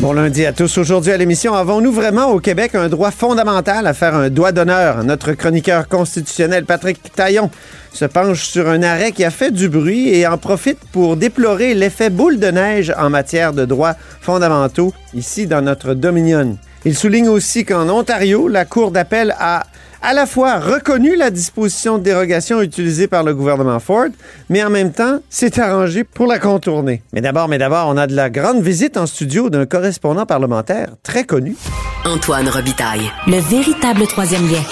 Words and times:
Bon 0.00 0.12
lundi 0.12 0.46
à 0.46 0.52
tous. 0.52 0.78
Aujourd'hui 0.78 1.10
à 1.10 1.16
l'émission, 1.16 1.54
avons-nous 1.54 1.90
vraiment 1.90 2.26
au 2.30 2.38
Québec 2.38 2.76
un 2.76 2.88
droit 2.88 3.10
fondamental 3.10 3.84
à 3.84 3.94
faire 3.94 4.14
un 4.14 4.30
doigt 4.30 4.52
d'honneur? 4.52 5.02
Notre 5.02 5.32
chroniqueur 5.32 5.88
constitutionnel 5.88 6.64
Patrick 6.64 7.12
Taillon 7.16 7.50
se 7.92 8.04
penche 8.04 8.44
sur 8.44 8.68
un 8.68 8.84
arrêt 8.84 9.10
qui 9.10 9.24
a 9.24 9.30
fait 9.30 9.50
du 9.50 9.68
bruit 9.68 10.14
et 10.14 10.24
en 10.28 10.38
profite 10.38 10.78
pour 10.92 11.16
déplorer 11.16 11.74
l'effet 11.74 12.10
boule 12.10 12.38
de 12.38 12.46
neige 12.46 12.94
en 12.96 13.10
matière 13.10 13.52
de 13.52 13.64
droits 13.64 13.96
fondamentaux 14.20 14.94
ici 15.14 15.48
dans 15.48 15.62
notre 15.62 15.94
Dominion. 15.94 16.56
Il 16.84 16.94
souligne 16.94 17.28
aussi 17.28 17.64
qu'en 17.64 17.88
Ontario, 17.88 18.46
la 18.46 18.64
Cour 18.64 18.92
d'appel 18.92 19.34
a 19.40 19.64
à 20.02 20.14
la 20.14 20.26
fois 20.26 20.58
reconnu 20.58 21.16
la 21.16 21.30
disposition 21.30 21.98
de 21.98 22.04
dérogation 22.04 22.62
utilisée 22.62 23.08
par 23.08 23.22
le 23.22 23.34
gouvernement 23.34 23.80
Ford, 23.80 24.08
mais 24.48 24.62
en 24.62 24.70
même 24.70 24.92
temps 24.92 25.20
s'est 25.28 25.60
arrangé 25.60 26.04
pour 26.04 26.26
la 26.26 26.38
contourner. 26.38 27.02
Mais 27.12 27.20
d'abord, 27.20 27.48
mais 27.48 27.58
d'abord, 27.58 27.88
on 27.88 27.96
a 27.96 28.06
de 28.06 28.14
la 28.14 28.30
grande 28.30 28.62
visite 28.62 28.96
en 28.96 29.06
studio 29.06 29.50
d'un 29.50 29.66
correspondant 29.66 30.26
parlementaire 30.26 30.90
très 31.02 31.24
connu. 31.24 31.56
Antoine 32.04 32.48
Robitaille. 32.48 33.10
Le 33.26 33.38
véritable 33.38 34.06
troisième 34.06 34.48
lien. 34.50 34.62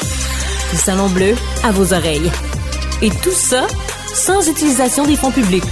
Du 0.70 0.76
salon 0.76 1.08
bleu 1.08 1.34
à 1.64 1.72
vos 1.72 1.92
oreilles. 1.92 2.30
Et 3.02 3.10
tout 3.10 3.30
ça 3.30 3.66
sans 4.14 4.48
utilisation 4.48 5.04
des 5.04 5.16
fonds 5.16 5.30
publics. 5.30 5.64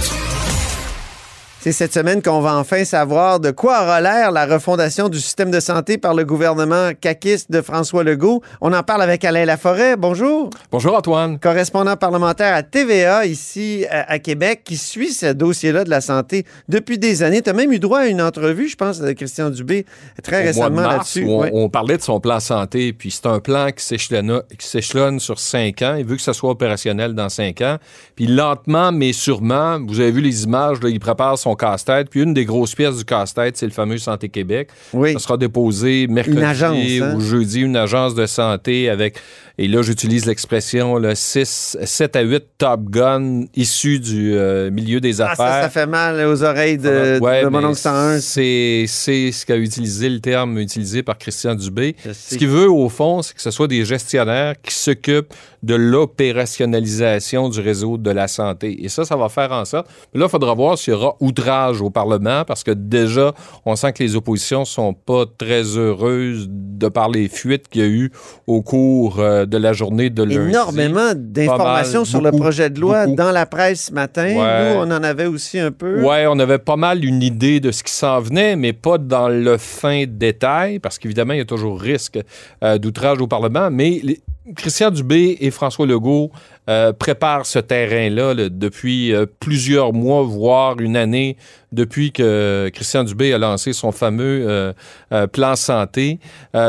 C'est 1.65 1.71
cette 1.71 1.95
semaine 1.95 2.21
qu'on 2.21 2.41
va 2.41 2.57
enfin 2.57 2.85
savoir 2.85 3.39
de 3.39 3.49
quoi 3.49 3.81
aura 3.81 3.99
l'air 3.99 4.31
la 4.31 4.45
refondation 4.45 5.09
du 5.09 5.19
système 5.19 5.49
de 5.49 5.59
santé 5.59 5.97
par 5.97 6.13
le 6.13 6.23
gouvernement 6.23 6.91
caquiste 7.01 7.49
de 7.49 7.59
François 7.59 8.03
Legault. 8.03 8.43
On 8.61 8.71
en 8.71 8.83
parle 8.83 9.01
avec 9.01 9.25
Alain 9.25 9.45
Laforêt. 9.45 9.97
Bonjour. 9.97 10.51
Bonjour 10.71 10.95
Antoine. 10.95 11.39
Correspondant 11.39 11.97
parlementaire 11.97 12.53
à 12.53 12.61
TVA 12.61 13.25
ici 13.25 13.83
à, 13.89 14.19
Québec 14.19 14.61
qui 14.63 14.77
suit 14.77 15.09
ce 15.11 15.33
dossier-là 15.33 15.85
de 15.85 15.89
la 15.89 16.01
santé 16.01 16.45
depuis 16.69 16.99
des 16.99 17.23
années. 17.23 17.41
Tu 17.41 17.49
as 17.49 17.53
même 17.53 17.71
eu 17.71 17.79
droit 17.79 18.01
à 18.01 18.05
une 18.05 18.21
entrevue, 18.21 18.67
je 18.67 18.75
pense, 18.75 18.99
de 18.99 19.11
Christian 19.13 19.49
Dubé 19.49 19.87
très 20.21 20.43
récemment 20.43 20.83
là-dessus. 20.83 21.25
On, 21.27 21.49
on, 21.51 21.69
parlait 21.69 21.97
de 21.97 22.03
son 22.03 22.19
plan 22.19 22.39
santé, 22.39 22.93
puis 22.93 23.09
c'est 23.09 23.25
un 23.25 23.39
plan 23.39 23.69
qui 23.71 23.83
s'échelonne 23.83 25.19
sur 25.19 25.39
cinq 25.39 25.81
ans. 25.81 25.95
Il 25.97 26.05
veut 26.05 26.15
que 26.15 26.21
ça 26.21 26.33
soit 26.33 26.51
opérationnel 26.51 27.15
dans 27.15 27.29
cinq 27.29 27.61
ans. 27.61 27.77
Puis 28.15 28.27
lentement, 28.27 28.91
mais 28.91 29.13
sûrement, 29.13 29.79
vous 29.79 29.99
avez 29.99 30.11
vu 30.11 30.21
les 30.21 30.43
images, 30.43 30.79
là, 30.83 30.89
il 30.89 30.99
prépare 30.99 31.39
son 31.39 31.54
casse-tête. 31.55 32.09
Puis 32.09 32.21
une 32.21 32.33
des 32.33 32.45
grosses 32.45 32.75
pièces 32.75 32.97
du 32.97 33.05
casse-tête, 33.05 33.57
c'est 33.57 33.65
le 33.65 33.71
fameux 33.71 33.97
Santé 33.97 34.29
Québec. 34.29 34.69
Oui. 34.93 35.13
Ça 35.13 35.19
sera 35.19 35.37
déposé 35.37 36.07
mercredi 36.07 36.43
agence, 36.43 36.77
hein? 37.01 37.15
ou 37.15 37.21
jeudi, 37.21 37.61
une 37.61 37.75
agence 37.75 38.15
de 38.15 38.25
santé 38.25 38.89
avec, 38.89 39.17
et 39.57 39.67
là 39.67 39.81
j'utilise 39.81 40.25
l'expression, 40.25 40.99
6, 41.13 41.77
7 41.83 42.15
à 42.15 42.21
8 42.21 42.43
Top 42.57 42.81
Gun 42.89 43.45
issus 43.55 43.99
du 43.99 44.33
euh, 44.35 44.71
milieu 44.71 44.99
des 44.99 45.21
ah, 45.21 45.31
affaires. 45.31 45.47
Ça, 45.47 45.61
ça 45.63 45.69
fait 45.69 45.85
mal 45.85 46.25
aux 46.27 46.43
oreilles 46.43 46.77
de, 46.77 47.19
ouais, 47.19 47.43
de 47.43 47.47
mon 47.47 47.63
oncle 47.63 47.77
101. 47.77 48.19
C'est 48.19 48.85
ce 48.87 49.45
qu'a 49.45 49.57
utilisé 49.57 50.09
le 50.09 50.19
terme 50.19 50.57
utilisé 50.59 51.03
par 51.03 51.17
Christian 51.17 51.55
Dubé. 51.55 51.95
Ce 52.11 52.35
qu'il 52.35 52.47
veut, 52.47 52.69
au 52.69 52.89
fond, 52.89 53.21
c'est 53.21 53.33
que 53.33 53.41
ce 53.41 53.51
soit 53.51 53.67
des 53.67 53.85
gestionnaires 53.85 54.55
qui 54.61 54.73
s'occupent 54.73 55.33
de 55.63 55.75
l'opérationnalisation 55.75 57.49
du 57.49 57.59
réseau 57.59 57.97
de 57.97 58.11
la 58.11 58.27
santé. 58.27 58.83
Et 58.83 58.89
ça, 58.89 59.03
ça 59.03 59.15
va 59.15 59.29
faire 59.29 59.51
en 59.51 59.65
sorte. 59.65 59.87
Mais 60.13 60.19
là, 60.19 60.27
il 60.27 60.29
faudra 60.29 60.53
voir 60.53 60.77
s'il 60.77 60.93
y 60.93 60.95
aura 60.95 61.15
outrage 61.19 61.81
au 61.81 61.89
Parlement 61.89 62.45
parce 62.45 62.63
que 62.63 62.71
déjà, 62.71 63.33
on 63.65 63.75
sent 63.75 63.93
que 63.93 64.03
les 64.03 64.15
oppositions 64.15 64.63
sont 64.63 64.93
pas 64.93 65.25
très 65.25 65.63
heureuses 65.63 66.47
de 66.49 66.87
par 66.87 67.09
les 67.09 67.27
fuites 67.27 67.67
qu'il 67.67 67.81
y 67.81 67.85
a 67.85 67.87
eu 67.87 68.11
au 68.45 68.61
cours 68.61 69.19
euh, 69.19 69.44
de 69.45 69.57
la 69.57 69.73
journée 69.73 70.09
de 70.09 70.23
lundi. 70.23 70.49
Énormément 70.49 71.11
d'informations 71.15 72.05
sur 72.05 72.19
beaucoup, 72.21 72.35
le 72.35 72.39
projet 72.41 72.69
de 72.69 72.79
loi 72.79 73.05
beaucoup. 73.05 73.15
dans 73.17 73.31
la 73.31 73.45
presse 73.45 73.85
ce 73.87 73.93
matin. 73.93 74.25
Ouais. 74.25 74.73
Nous, 74.73 74.79
on 74.79 74.91
en 74.91 75.03
avait 75.03 75.25
aussi 75.27 75.59
un 75.59 75.71
peu. 75.71 76.01
Ouais, 76.03 76.25
on 76.27 76.37
avait 76.39 76.57
pas 76.59 76.75
mal 76.75 77.03
une 77.05 77.21
idée 77.23 77.59
de 77.59 77.71
ce 77.71 77.83
qui 77.83 77.91
s'en 77.91 78.19
venait, 78.19 78.55
mais 78.55 78.73
pas 78.73 78.97
dans 78.97 79.29
le 79.29 79.57
fin 79.57 80.05
détail, 80.07 80.79
parce 80.79 80.97
qu'évidemment, 80.99 81.33
il 81.33 81.37
y 81.39 81.41
a 81.41 81.45
toujours 81.45 81.79
risque 81.79 82.19
euh, 82.63 82.77
d'outrage 82.77 83.19
au 83.21 83.27
Parlement. 83.27 83.69
Mais 83.71 83.99
les- 84.03 84.19
Christian 84.55 84.91
Dubé 84.91 85.37
et 85.39 85.49
François 85.49 85.85
Legault 85.87 86.31
euh, 86.69 86.93
préparent 86.93 87.45
ce 87.45 87.59
terrain-là 87.59 88.33
là, 88.33 88.49
depuis 88.49 89.13
euh, 89.13 89.25
plusieurs 89.39 89.93
mois, 89.93 90.23
voire 90.23 90.79
une 90.79 90.97
année, 90.97 91.37
depuis 91.71 92.11
que 92.11 92.69
Christian 92.73 93.03
Dubé 93.03 93.33
a 93.33 93.37
lancé 93.37 93.73
son 93.73 93.91
fameux 93.91 94.73
euh, 95.11 95.27
plan 95.27 95.55
santé. 95.55 96.19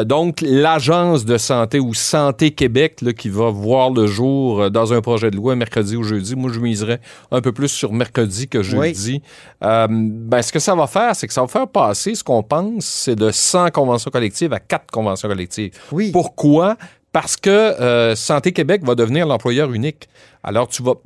Donc, 0.04 0.40
l'agence 0.42 1.24
de 1.24 1.38
santé 1.38 1.78
ou 1.78 1.94
Santé 1.94 2.50
Québec 2.50 3.00
là, 3.02 3.12
qui 3.12 3.28
va 3.28 3.50
voir 3.50 3.90
le 3.90 4.06
jour 4.06 4.68
dans 4.70 4.92
un 4.92 5.00
projet 5.00 5.30
de 5.30 5.36
loi 5.36 5.54
mercredi 5.54 5.94
ou 5.96 6.02
jeudi. 6.02 6.34
Moi, 6.34 6.50
je 6.52 6.58
miserais 6.58 7.00
un 7.30 7.40
peu 7.40 7.52
plus 7.52 7.68
sur 7.68 7.92
mercredi 7.92 8.48
que 8.48 8.58
Oui. 8.58 8.64
jeudi. 8.64 9.22
Euh, 9.62 9.86
ben, 9.88 10.42
ce 10.42 10.50
que 10.50 10.58
ça 10.58 10.74
va 10.74 10.88
faire, 10.88 11.14
c'est 11.14 11.28
que 11.28 11.32
ça 11.32 11.42
va 11.42 11.46
faire 11.48 11.68
passer 11.68 12.14
ce 12.16 12.24
qu'on 12.24 12.42
pense, 12.42 12.84
c'est 12.84 13.16
de 13.16 13.30
100 13.30 13.70
conventions 13.70 14.10
collectives 14.10 14.52
à 14.52 14.58
4 14.58 14.90
conventions 14.90 15.28
collectives. 15.28 15.72
Oui. 15.92 16.10
Pourquoi? 16.10 16.76
Parce 17.16 17.38
que 17.38 17.48
euh, 17.48 18.14
Santé 18.14 18.52
Québec 18.52 18.82
va 18.84 18.94
devenir 18.94 19.26
l'employeur 19.26 19.72
unique. 19.72 20.06
Alors, 20.44 20.68
tu 20.68 20.82
vas. 20.82 20.96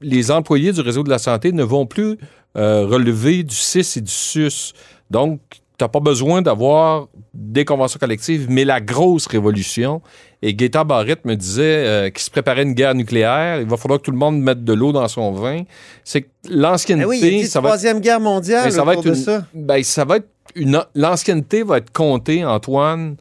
Les 0.00 0.30
employés 0.30 0.70
du 0.70 0.80
réseau 0.80 1.02
de 1.02 1.10
la 1.10 1.18
santé 1.18 1.50
ne 1.50 1.64
vont 1.64 1.86
plus 1.86 2.18
euh, 2.56 2.86
relever 2.86 3.42
du 3.42 3.56
CIS 3.56 3.94
et 3.96 4.00
du 4.00 4.12
SUS. 4.12 4.74
Donc, 5.10 5.40
tu 5.50 5.58
n'as 5.80 5.88
pas 5.88 5.98
besoin 5.98 6.40
d'avoir 6.40 7.08
des 7.34 7.64
conventions 7.64 7.98
collectives, 7.98 8.46
mais 8.48 8.64
la 8.64 8.80
grosse 8.80 9.26
révolution, 9.26 10.02
et 10.40 10.54
Gaétan 10.54 10.84
Barrette 10.84 11.24
me 11.24 11.34
disait 11.34 11.84
euh, 11.84 12.10
qu'il 12.10 12.22
se 12.22 12.30
préparait 12.30 12.62
une 12.62 12.74
guerre 12.74 12.94
nucléaire, 12.94 13.60
il 13.60 13.66
va 13.66 13.76
falloir 13.76 13.98
que 13.98 14.04
tout 14.04 14.12
le 14.12 14.18
monde 14.18 14.40
mette 14.40 14.62
de 14.62 14.72
l'eau 14.72 14.92
dans 14.92 15.08
son 15.08 15.32
vin, 15.32 15.62
c'est 16.04 16.22
que 16.22 16.28
l'ancienneté, 16.48 17.04
Ah 17.04 17.08
oui, 17.08 17.18
il 17.20 17.26
a 17.26 17.42
dit 17.42 17.46
ça 17.48 17.60
va 17.60 17.70
être 17.70 17.72
Troisième 17.72 18.00
Guerre 18.00 18.20
mondiale 18.20 18.70
ça 18.70 18.84
va 18.84 18.92
être 18.94 19.02
de 19.02 19.08
une, 19.08 19.14
ça. 19.16 19.44
ben, 19.52 19.82
ça 19.82 20.04
va 20.04 20.18
être 20.18 20.28
une 20.54 20.80
l'ancienneté 20.94 21.64
va 21.64 21.78
être 21.78 21.92
comptée 21.92 22.44
Antoine 22.44 23.16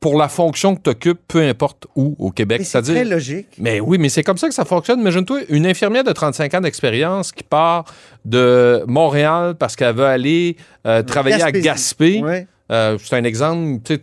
pour 0.00 0.16
la 0.18 0.28
fonction 0.28 0.74
que 0.76 0.82
tu 0.82 0.90
occupes 0.90 1.20
peu 1.28 1.40
importe 1.42 1.86
où 1.96 2.14
au 2.18 2.30
Québec, 2.30 2.58
Mais 2.60 2.64
c'est 2.64 2.82
très 2.82 3.04
logique. 3.04 3.48
mais 3.58 3.80
oui, 3.80 3.98
mais 3.98 4.08
c'est 4.08 4.22
comme 4.22 4.38
ça 4.38 4.48
que 4.48 4.54
ça 4.54 4.64
fonctionne. 4.64 5.00
Imagine-toi 5.00 5.40
une 5.48 5.66
infirmière 5.66 6.04
de 6.04 6.12
35 6.12 6.54
ans 6.54 6.60
d'expérience 6.60 7.32
qui 7.32 7.42
part 7.42 7.84
de 8.24 8.82
Montréal 8.86 9.54
parce 9.58 9.76
qu'elle 9.76 9.94
veut 9.94 10.04
aller 10.06 10.56
euh, 10.86 11.02
travailler 11.02 11.42
à 11.42 11.52
Gaspé. 11.52 12.20
Ouais. 12.22 12.46
Euh, 12.70 12.98
c'est 13.02 13.16
un 13.16 13.24
exemple. 13.24 13.80
Tu, 13.84 13.98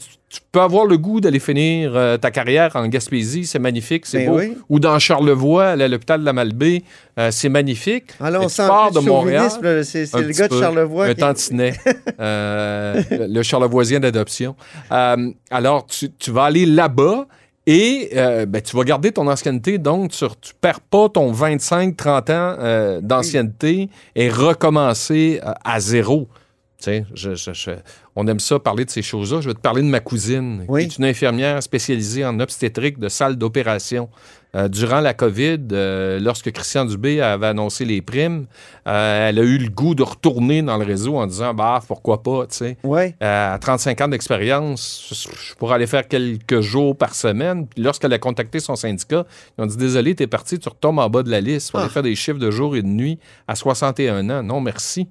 peux 0.51 0.62
avoir 0.62 0.85
le 0.85 0.97
goût 0.97 1.22
d'aller 1.22 1.40
finir 1.40 1.96
euh, 1.96 2.18
ta 2.18 2.31
carrière 2.31 2.75
en 2.75 2.88
Gaspésie, 2.88 3.46
c'est 3.46 3.59
magnifique, 3.59 4.06
c'est 4.07 4.25
Ben 4.25 4.31
beau. 4.31 4.40
oui. 4.40 4.57
Ou 4.68 4.79
dans 4.79 4.97
Charlevoix, 4.97 5.68
à 5.68 5.75
l'hôpital 5.88 6.22
de 6.22 6.25
la 6.25 6.34
Malbaie, 6.34 6.81
euh, 7.19 7.29
c'est 7.31 7.50
magnifique. 7.50 8.06
Alors, 8.19 8.40
Mais 8.41 8.46
on 8.47 8.50
sent 8.50 8.63
de 8.96 9.00
Montréal. 9.02 9.50
C'est 9.84 10.12
le 10.16 10.31
gars 10.31 10.47
de 10.47 10.53
peu. 10.53 10.59
Charlevoix. 10.59 11.06
Un 11.06 11.13
qui- 11.13 11.19
tantinet. 11.19 11.73
Euh, 12.19 13.02
le 13.12 13.28
le 13.28 13.44
charlevoisien 13.44 14.00
d'adoption. 14.00 14.56
Euh, 14.91 15.31
alors, 15.52 15.85
tu, 15.85 16.09
tu 16.12 16.31
vas 16.31 16.46
aller 16.46 16.66
là-bas 16.66 17.28
et 17.66 18.09
euh, 18.16 18.46
ben, 18.46 18.62
tu 18.62 18.75
vas 18.75 18.84
garder 18.84 19.12
ton 19.12 19.28
ancienneté. 19.28 19.78
Donc, 19.78 20.12
tu, 20.12 20.25
tu 20.41 20.53
perds 20.59 20.81
pas 20.81 21.09
ton 21.09 21.31
25-30 21.31 22.07
ans 22.07 22.23
euh, 22.59 23.02
d'ancienneté 23.02 23.90
et 24.16 24.29
recommencer 24.29 25.40
euh, 25.46 25.52
à 25.63 25.79
zéro. 25.79 26.28
Tu 26.83 26.89
sais, 26.89 27.05
je- 27.13 27.33
je- 27.35 27.53
je- 27.53 27.71
on 28.17 28.27
aime 28.27 28.41
ça 28.41 28.59
parler 28.59 28.83
de 28.83 28.89
ces 28.89 29.01
choses-là. 29.01 29.39
Je 29.39 29.47
vais 29.47 29.53
te 29.53 29.61
parler 29.61 29.81
de 29.81 29.88
ma 29.88 30.01
cousine, 30.01 30.66
Oui. 30.67 30.81
qui 30.81 30.94
est 30.95 30.97
une 30.97 31.05
infirmière 31.05 31.63
spécialisée 31.63 32.25
en 32.25 32.41
obstétrique 32.41 32.99
de 32.99 33.07
salle 33.07 33.38
d'opération. 33.38 34.09
Euh, 34.55 34.67
durant 34.67 34.99
la 34.99 35.13
COVID, 35.13 35.59
euh, 35.72 36.19
lorsque 36.19 36.51
Christian 36.51 36.83
Dubé 36.85 37.22
avait 37.22 37.47
annoncé 37.47 37.85
les 37.85 38.01
primes, 38.01 38.47
euh, 38.85 39.29
elle 39.29 39.39
a 39.39 39.43
eu 39.43 39.57
le 39.57 39.69
goût 39.69 39.95
de 39.95 40.03
retourner 40.03 40.61
dans 40.61 40.77
le 40.77 40.83
réseau 40.85 41.16
en 41.16 41.25
disant 41.25 41.53
bah 41.53 41.79
pourquoi 41.87 42.22
pas, 42.22 42.46
tu 42.47 42.58
sais. 42.58 42.78
Ouais. 42.84 43.16
À 43.22 43.58
35 43.61 44.02
ans 44.02 44.09
d'expérience, 44.09 45.09
je- 45.49 45.55
pourrais 45.55 45.75
aller 45.75 45.87
faire 45.87 46.08
quelques 46.08 46.59
jours 46.61 46.96
par 46.97 47.16
semaine. 47.16 47.66
Puis 47.67 47.81
lorsqu'elle 47.81 48.13
a 48.13 48.19
contacté 48.19 48.59
son 48.59 48.75
syndicat, 48.75 49.25
ils 49.58 49.61
ont 49.63 49.66
dit 49.67 49.78
Désolé, 49.78 50.13
t'es 50.16 50.28
parti, 50.28 50.59
tu 50.59 50.67
retombes 50.69 50.99
en 50.99 51.09
bas 51.09 51.23
de 51.23 51.31
la 51.31 51.40
liste 51.41 51.72
pour 51.72 51.79
Ah. 51.79 51.90
faire 51.90 52.03
des 52.03 52.13
chiffres 52.16 52.40
de 52.40 52.52
jour 52.52 52.75
et 52.75 52.81
de 52.81 52.87
nuit 52.87 53.17
à 53.47 53.55
61 53.55 54.29
ans. 54.29 54.43
Non, 54.43 54.59
merci. 54.61 55.08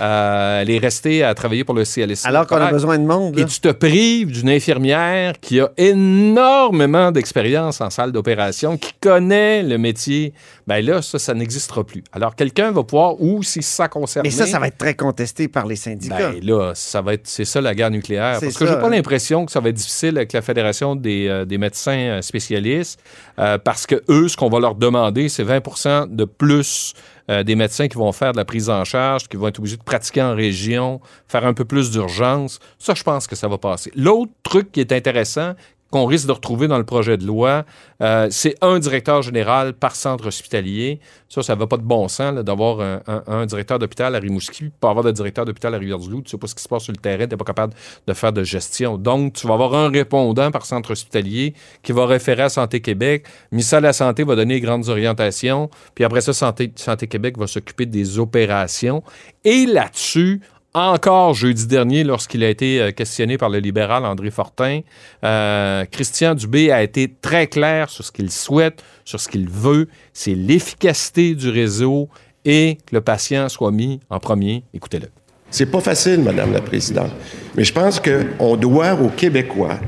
Euh, 0.00 0.62
elle 0.62 0.70
est 0.70 0.78
restée 0.78 1.22
à 1.22 1.34
travailler 1.34 1.64
pour 1.64 1.74
le 1.74 1.84
CLSC. 1.84 2.26
Alors 2.26 2.46
qu'on 2.46 2.56
a 2.56 2.70
besoin 2.70 2.98
de 2.98 3.04
monde. 3.04 3.36
là. 3.36 3.42
Et 3.42 3.46
tu 3.46 3.60
te 3.60 3.68
prives 3.68 4.32
d'une 4.32 4.50
infirmière 4.50 5.34
qui 5.40 5.60
a 5.60 5.70
énormément 5.76 7.12
d'expérience 7.12 7.80
en 7.80 7.90
salle 7.90 8.12
d'opération, 8.12 8.76
qui 8.76 8.92
connaît 9.00 9.62
le 9.62 9.78
métier. 9.78 10.32
Ben 10.66 10.84
là, 10.84 11.02
ça, 11.02 11.18
ça 11.18 11.34
n'existera 11.34 11.84
plus. 11.84 12.02
Alors, 12.12 12.34
quelqu'un 12.34 12.72
va 12.72 12.82
pouvoir, 12.82 13.20
ou 13.20 13.42
si 13.42 13.62
ça 13.62 13.88
concerne. 13.88 14.24
Mais 14.24 14.30
ça, 14.30 14.46
ça 14.46 14.58
va 14.58 14.68
être 14.68 14.78
très 14.78 14.94
contesté 14.94 15.48
par 15.48 15.66
les 15.66 15.76
syndicats. 15.76 16.32
Ben 16.32 16.40
là, 16.42 16.72
ça 16.74 17.00
va 17.00 17.14
être, 17.14 17.26
c'est 17.26 17.44
ça 17.44 17.60
la 17.60 17.74
guerre 17.74 17.90
nucléaire. 17.90 18.38
Parce 18.40 18.56
que 18.56 18.66
j'ai 18.66 18.74
pas 18.74 18.86
hein. 18.86 18.90
l'impression 18.90 19.46
que 19.46 19.52
ça 19.52 19.60
va 19.60 19.68
être 19.68 19.76
difficile 19.76 20.16
avec 20.16 20.32
la 20.32 20.42
Fédération 20.42 20.96
des, 20.96 21.28
euh, 21.28 21.44
des 21.44 21.58
médecins 21.58 21.98
euh, 21.98 22.22
spécialistes, 22.22 23.00
euh, 23.38 23.58
parce 23.58 23.86
que 23.86 24.02
eux, 24.08 24.28
ce 24.28 24.36
qu'on 24.36 24.48
va 24.48 24.60
leur 24.60 24.74
demander, 24.74 25.28
c'est 25.28 25.44
20% 25.44 26.14
de 26.14 26.24
plus 26.24 26.94
euh, 27.30 27.42
des 27.42 27.54
médecins 27.54 27.88
qui 27.88 27.96
vont 27.96 28.12
faire 28.12 28.32
de 28.32 28.36
la 28.36 28.44
prise 28.44 28.68
en 28.68 28.84
charge, 28.84 29.28
qui 29.28 29.36
vont 29.36 29.48
être 29.48 29.58
obligés 29.58 29.76
de 29.76 29.82
pratiquer 29.82 30.22
en 30.22 30.34
région, 30.34 31.00
faire 31.26 31.46
un 31.46 31.54
peu 31.54 31.64
plus 31.64 31.90
d'urgence. 31.90 32.58
Ça, 32.78 32.94
je 32.94 33.02
pense 33.02 33.26
que 33.26 33.36
ça 33.36 33.48
va 33.48 33.58
passer. 33.58 33.90
L'autre 33.94 34.32
truc 34.42 34.72
qui 34.72 34.80
est 34.80 34.92
intéressant, 34.92 35.54
qu'on 35.94 36.06
risque 36.06 36.26
de 36.26 36.32
retrouver 36.32 36.66
dans 36.66 36.78
le 36.78 36.84
projet 36.84 37.16
de 37.16 37.24
loi, 37.24 37.64
euh, 38.02 38.26
c'est 38.28 38.56
un 38.62 38.80
directeur 38.80 39.22
général 39.22 39.74
par 39.74 39.94
centre 39.94 40.26
hospitalier. 40.26 40.98
Ça, 41.28 41.44
ça 41.44 41.54
ne 41.54 41.60
va 41.60 41.68
pas 41.68 41.76
de 41.76 41.84
bon 41.84 42.08
sens 42.08 42.34
d'avoir 42.34 42.80
un, 43.28 43.46
directeur 43.46 43.78
d'hôpital 43.78 44.12
à 44.16 44.18
Rimouski, 44.18 44.72
pas 44.80 44.90
avoir 44.90 45.04
de 45.04 45.12
directeur 45.12 45.44
d'hôpital 45.44 45.72
à 45.72 45.78
Rivière-du-Loup. 45.78 46.22
Tu 46.22 46.30
sais 46.30 46.36
pas 46.36 46.48
ce 46.48 46.54
qui 46.56 46.64
se 46.64 46.68
passe 46.68 46.82
sur 46.82 46.92
le 46.92 46.98
terrain, 46.98 47.26
tu 47.26 47.30
n'es 47.30 47.36
pas 47.36 47.44
capable 47.44 47.74
de 48.08 48.12
faire 48.12 48.32
de 48.32 48.42
gestion. 48.42 48.98
Donc, 48.98 49.34
tu 49.34 49.46
vas 49.46 49.54
avoir 49.54 49.72
un 49.74 49.88
répondant 49.88 50.50
par 50.50 50.66
centre 50.66 50.90
hospitalier 50.90 51.54
qui 51.84 51.92
va 51.92 52.06
référer 52.06 52.42
à 52.42 52.48
Santé 52.48 52.80
Québec. 52.80 53.26
de 53.52 53.76
la 53.76 53.92
Santé 53.92 54.24
va 54.24 54.34
donner 54.34 54.54
les 54.54 54.60
grandes 54.60 54.88
orientations, 54.88 55.70
puis 55.94 56.02
après 56.02 56.22
ça, 56.22 56.32
Santé 56.32 57.06
Québec 57.06 57.38
va 57.38 57.46
s'occuper 57.46 57.86
des 57.86 58.18
opérations. 58.18 59.04
Et 59.44 59.66
là-dessus, 59.66 60.40
encore 60.74 61.34
jeudi 61.34 61.66
dernier, 61.66 62.04
lorsqu'il 62.04 62.42
a 62.42 62.48
été 62.48 62.80
euh, 62.80 62.90
questionné 62.90 63.38
par 63.38 63.48
le 63.48 63.58
libéral 63.58 64.04
André 64.04 64.30
Fortin, 64.30 64.80
euh, 65.24 65.84
Christian 65.90 66.34
Dubé 66.34 66.72
a 66.72 66.82
été 66.82 67.12
très 67.22 67.46
clair 67.46 67.88
sur 67.88 68.04
ce 68.04 68.12
qu'il 68.12 68.30
souhaite, 68.30 68.82
sur 69.04 69.20
ce 69.20 69.28
qu'il 69.28 69.48
veut. 69.48 69.88
C'est 70.12 70.34
l'efficacité 70.34 71.34
du 71.34 71.48
réseau 71.48 72.08
et 72.44 72.78
que 72.86 72.94
le 72.94 73.00
patient 73.00 73.48
soit 73.48 73.70
mis 73.70 74.00
en 74.10 74.18
premier. 74.18 74.64
Écoutez-le. 74.74 75.08
C'est 75.50 75.66
pas 75.66 75.80
facile, 75.80 76.20
Madame 76.20 76.52
la 76.52 76.60
Présidente. 76.60 77.12
Mais 77.54 77.62
je 77.62 77.72
pense 77.72 78.00
qu'on 78.00 78.56
doit 78.56 78.94
aux 78.94 79.10
Québécois, 79.10 79.78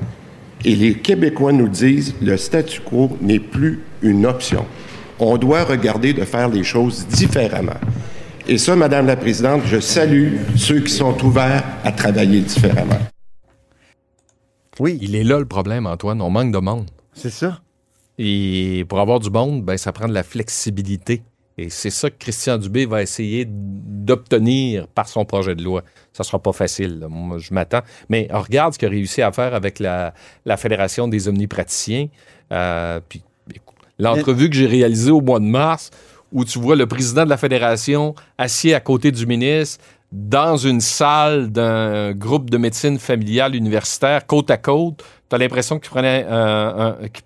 et 0.64 0.76
les 0.76 0.94
Québécois 0.94 1.52
nous 1.52 1.68
disent, 1.68 2.14
le 2.22 2.36
statu 2.36 2.80
quo 2.80 3.16
n'est 3.20 3.40
plus 3.40 3.82
une 4.02 4.24
option. 4.26 4.64
On 5.18 5.36
doit 5.36 5.64
regarder 5.64 6.12
de 6.12 6.24
faire 6.24 6.48
les 6.48 6.62
choses 6.62 7.06
différemment. 7.08 7.80
Et 8.48 8.58
ça, 8.58 8.76
Madame 8.76 9.06
la 9.06 9.16
Présidente, 9.16 9.62
je 9.64 9.80
salue 9.80 10.36
ceux 10.56 10.78
qui 10.78 10.92
sont 10.92 11.20
ouverts 11.24 11.64
à 11.82 11.90
travailler 11.90 12.40
différemment. 12.40 12.98
Oui, 14.78 14.98
Il 15.02 15.16
est 15.16 15.24
là 15.24 15.40
le 15.40 15.46
problème, 15.46 15.86
Antoine. 15.86 16.22
On 16.22 16.30
manque 16.30 16.52
de 16.52 16.58
monde. 16.58 16.88
c'est 17.12 17.30
ça. 17.30 17.60
Et 18.18 18.84
pour 18.88 19.00
avoir 19.00 19.18
du 19.18 19.30
monde, 19.30 19.64
ben, 19.64 19.76
ça 19.76 19.92
prend 19.92 20.06
de 20.06 20.14
la 20.14 20.22
flexibilité. 20.22 21.22
Et 21.58 21.70
c'est 21.70 21.90
ça 21.90 22.08
que 22.08 22.16
Christian 22.18 22.56
Dubé 22.58 22.86
va 22.86 23.02
essayer 23.02 23.46
d'obtenir 23.48 24.86
par 24.88 25.08
son 25.08 25.24
projet 25.24 25.56
de 25.56 25.64
loi. 25.64 25.82
Ça 26.12 26.22
sera 26.22 26.38
pas 26.38 26.52
facile, 26.52 27.00
là. 27.00 27.08
moi 27.08 27.38
je 27.38 27.52
m'attends. 27.52 27.82
Mais 28.08 28.28
on 28.30 28.40
regarde 28.40 28.74
ce 28.74 28.78
qu'il 28.78 28.86
a 28.86 28.90
réussi 28.90 29.22
à 29.22 29.32
faire 29.32 29.54
avec 29.54 29.80
la, 29.80 30.14
la 30.44 30.56
Fédération 30.56 31.08
des 31.08 31.28
omnipraticiens. 31.28 32.08
Euh, 32.52 33.00
puis, 33.08 33.22
l'entrevue 33.98 34.50
que 34.50 34.56
j'ai 34.56 34.66
réalisée 34.66 35.10
au 35.10 35.20
mois 35.20 35.40
de 35.40 35.46
mars, 35.46 35.90
où 36.32 36.44
tu 36.44 36.58
vois 36.58 36.76
le 36.76 36.86
président 36.86 37.24
de 37.24 37.30
la 37.30 37.36
Fédération 37.36 38.14
assis 38.38 38.74
à 38.74 38.80
côté 38.80 39.12
du 39.12 39.26
ministre 39.26 39.84
dans 40.12 40.56
une 40.56 40.80
salle 40.80 41.50
d'un 41.50 42.12
groupe 42.12 42.48
de 42.48 42.58
médecine 42.58 42.98
familiale 42.98 43.54
universitaire, 43.54 44.26
côte 44.26 44.50
à 44.50 44.56
côte. 44.56 45.04
Tu 45.28 45.34
as 45.34 45.38
l'impression 45.38 45.80
qu'ils 45.80 45.90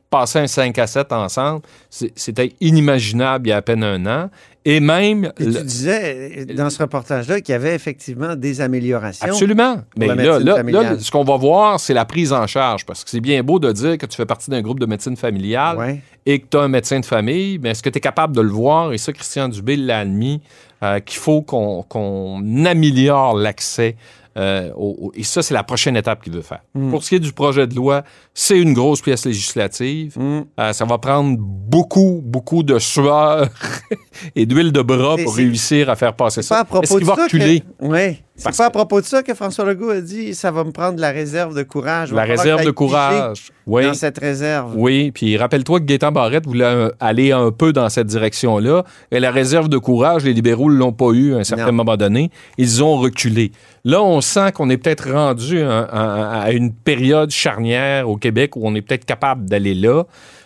passaient 0.08 0.40
un 0.40 0.46
5 0.46 0.78
à 0.78 0.86
7 0.86 1.12
ensemble. 1.12 1.62
C'était 1.90 2.54
inimaginable 2.60 3.48
il 3.48 3.50
y 3.50 3.52
a 3.52 3.58
à 3.58 3.62
peine 3.62 3.84
un 3.84 4.06
an. 4.06 4.30
Et 4.64 4.78
même. 4.80 5.32
Et 5.38 5.44
le- 5.44 5.54
tu 5.54 5.64
disais 5.64 6.44
euh, 6.50 6.54
dans 6.54 6.68
ce 6.68 6.78
reportage-là 6.82 7.40
qu'il 7.40 7.52
y 7.52 7.56
avait 7.56 7.74
effectivement 7.74 8.36
des 8.36 8.60
améliorations. 8.60 9.26
Absolument. 9.28 9.78
Mais 9.96 10.06
là, 10.08 10.38
là, 10.38 10.62
là, 10.62 10.98
ce 10.98 11.10
qu'on 11.10 11.24
va 11.24 11.36
voir, 11.38 11.80
c'est 11.80 11.94
la 11.94 12.04
prise 12.04 12.32
en 12.32 12.46
charge. 12.46 12.84
Parce 12.84 13.02
que 13.04 13.08
c'est 13.10 13.20
bien 13.20 13.42
beau 13.42 13.58
de 13.58 13.72
dire 13.72 13.96
que 13.96 14.04
tu 14.06 14.16
fais 14.16 14.26
partie 14.26 14.50
d'un 14.50 14.60
groupe 14.60 14.78
de 14.80 14.86
médecine 14.86 15.16
familiale 15.16 15.78
Ouais. 15.78 16.00
et 16.26 16.40
que 16.40 16.46
tu 16.50 16.56
as 16.58 16.60
un 16.60 16.68
médecin 16.68 17.00
de 17.00 17.06
famille, 17.06 17.58
mais 17.58 17.70
est-ce 17.70 17.82
que 17.82 17.88
tu 17.90 17.98
es 17.98 18.00
capable 18.02 18.36
de 18.36 18.42
le 18.42 18.50
voir? 18.50 18.92
Et 18.92 18.98
ça, 18.98 19.12
Christian 19.12 19.48
Dubé 19.48 19.76
l'a 19.76 20.00
admis, 20.00 20.42
euh, 20.82 21.00
qu'il 21.00 21.18
faut 21.18 21.40
qu'on 21.42 21.82
qu'on 21.88 22.42
améliore 22.66 23.36
l'accès. 23.36 23.96
euh, 24.36 24.70
au- 24.76 24.96
au- 25.08 25.12
et 25.16 25.24
ça, 25.24 25.42
c'est 25.42 25.54
la 25.54 25.64
prochaine 25.64 25.96
étape 25.96 26.22
qu'il 26.22 26.32
veut 26.32 26.40
faire. 26.40 26.60
Mm. 26.74 26.90
Pour 26.90 27.02
ce 27.02 27.08
qui 27.08 27.16
est 27.16 27.20
du 27.20 27.32
projet 27.32 27.66
de 27.66 27.74
loi, 27.74 28.04
c'est 28.32 28.56
une 28.58 28.72
grosse 28.74 29.00
pièce 29.00 29.26
législative. 29.26 30.16
Mm. 30.16 30.42
Euh, 30.60 30.72
ça 30.72 30.84
va 30.84 30.98
prendre 30.98 31.36
beaucoup, 31.36 32.20
beaucoup 32.24 32.62
de 32.62 32.78
sueur 32.78 33.48
et 34.36 34.46
d'huile 34.50 34.72
de 34.72 34.82
bras 34.82 35.16
pour 35.22 35.34
réussir 35.36 35.88
à 35.88 35.96
faire 35.96 36.14
passer 36.14 36.42
ça. 36.42 36.64
Est-ce 36.82 36.96
qu'il 36.96 37.06
va 37.06 37.14
ça 37.16 37.22
reculer? 37.24 37.60
que... 37.60 37.64
Oui. 37.86 38.18
C'est 38.36 38.56
pas 38.56 38.66
à 38.66 38.70
propos 38.70 39.02
de 39.02 39.06
ça 39.06 39.22
que 39.22 39.34
François 39.34 39.66
Legault 39.66 39.90
a 39.90 40.00
dit 40.00 40.34
ça 40.34 40.50
va 40.50 40.64
me 40.64 40.70
prendre 40.72 40.98
la 40.98 41.10
réserve 41.10 41.54
de 41.54 41.62
courage. 41.62 42.10
La 42.10 42.22
réserve 42.24 42.64
de 42.64 42.70
courage. 42.70 43.50
Oui. 43.66 43.84
Dans 43.84 43.92
cette 43.92 44.18
réserve. 44.18 44.72
Oui, 44.76 45.10
puis 45.10 45.36
rappelle-toi 45.36 45.80
que 45.80 45.84
Gaétan 45.84 46.10
Barrette 46.10 46.46
voulait 46.46 46.88
aller 47.00 47.32
un 47.32 47.50
peu 47.52 47.74
dans 47.74 47.88
cette 47.90 48.06
direction-là. 48.06 48.84
Et 49.10 49.20
la 49.20 49.30
réserve 49.30 49.68
de 49.68 49.76
courage, 49.76 50.24
les 50.24 50.32
libéraux 50.32 50.70
ne 50.72 50.76
l'ont 50.78 50.92
pas 50.94 51.10
eu 51.10 51.34
à 51.34 51.38
un 51.38 51.44
certain 51.44 51.66
Non. 51.66 51.72
moment 51.72 51.98
donné. 51.98 52.30
Ils 52.56 52.82
ont 52.82 52.96
reculé. 52.96 53.52
Là, 53.84 54.02
on 54.02 54.22
sent 54.22 54.52
qu'on 54.52 54.70
est 54.70 54.78
peut-être 54.78 55.12
rendu 55.12 55.60
à, 55.60 55.80
à- 55.80 56.40
à 56.44 56.50
une 56.52 56.72
période 56.72 57.30
charnière 57.30 58.08
au 58.08 58.16
Québec 58.16 58.56
où 58.56 58.60
on 58.64 58.74
est 58.74 58.80
peut-être 58.82 59.04
capable 59.04 59.44
d'aller 59.50 59.74
là, 59.74 60.04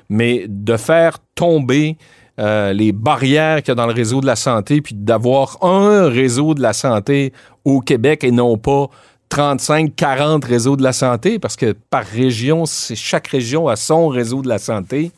mais 0.08 0.46
de 0.48 0.76
faire 0.76 1.18
tomber 1.36 1.96
euh, 2.40 2.72
les 2.72 2.92
barrières 2.92 3.62
qu'il 3.62 3.68
y 3.68 3.72
a 3.72 3.74
dans 3.74 3.86
le 3.86 3.92
réseau 3.92 4.20
de 4.20 4.26
la 4.26 4.36
santé, 4.36 4.80
puis 4.80 4.94
d'avoir 4.94 5.58
un 5.62 6.08
réseau 6.08 6.54
de 6.54 6.62
la 6.62 6.72
santé 6.72 7.32
au 7.64 7.80
Québec 7.80 8.24
et 8.24 8.30
non 8.30 8.58
pas 8.58 8.88
35, 9.28 9.94
40 9.94 10.44
réseaux 10.44 10.76
de 10.76 10.82
la 10.82 10.92
santé, 10.92 11.38
parce 11.38 11.56
que 11.56 11.74
par 11.90 12.04
région, 12.04 12.64
chaque 12.66 13.28
région 13.28 13.68
a 13.68 13.76
son 13.76 14.08
réseau 14.08 14.42
de 14.42 14.48
la 14.48 14.58
santé. 14.58 15.12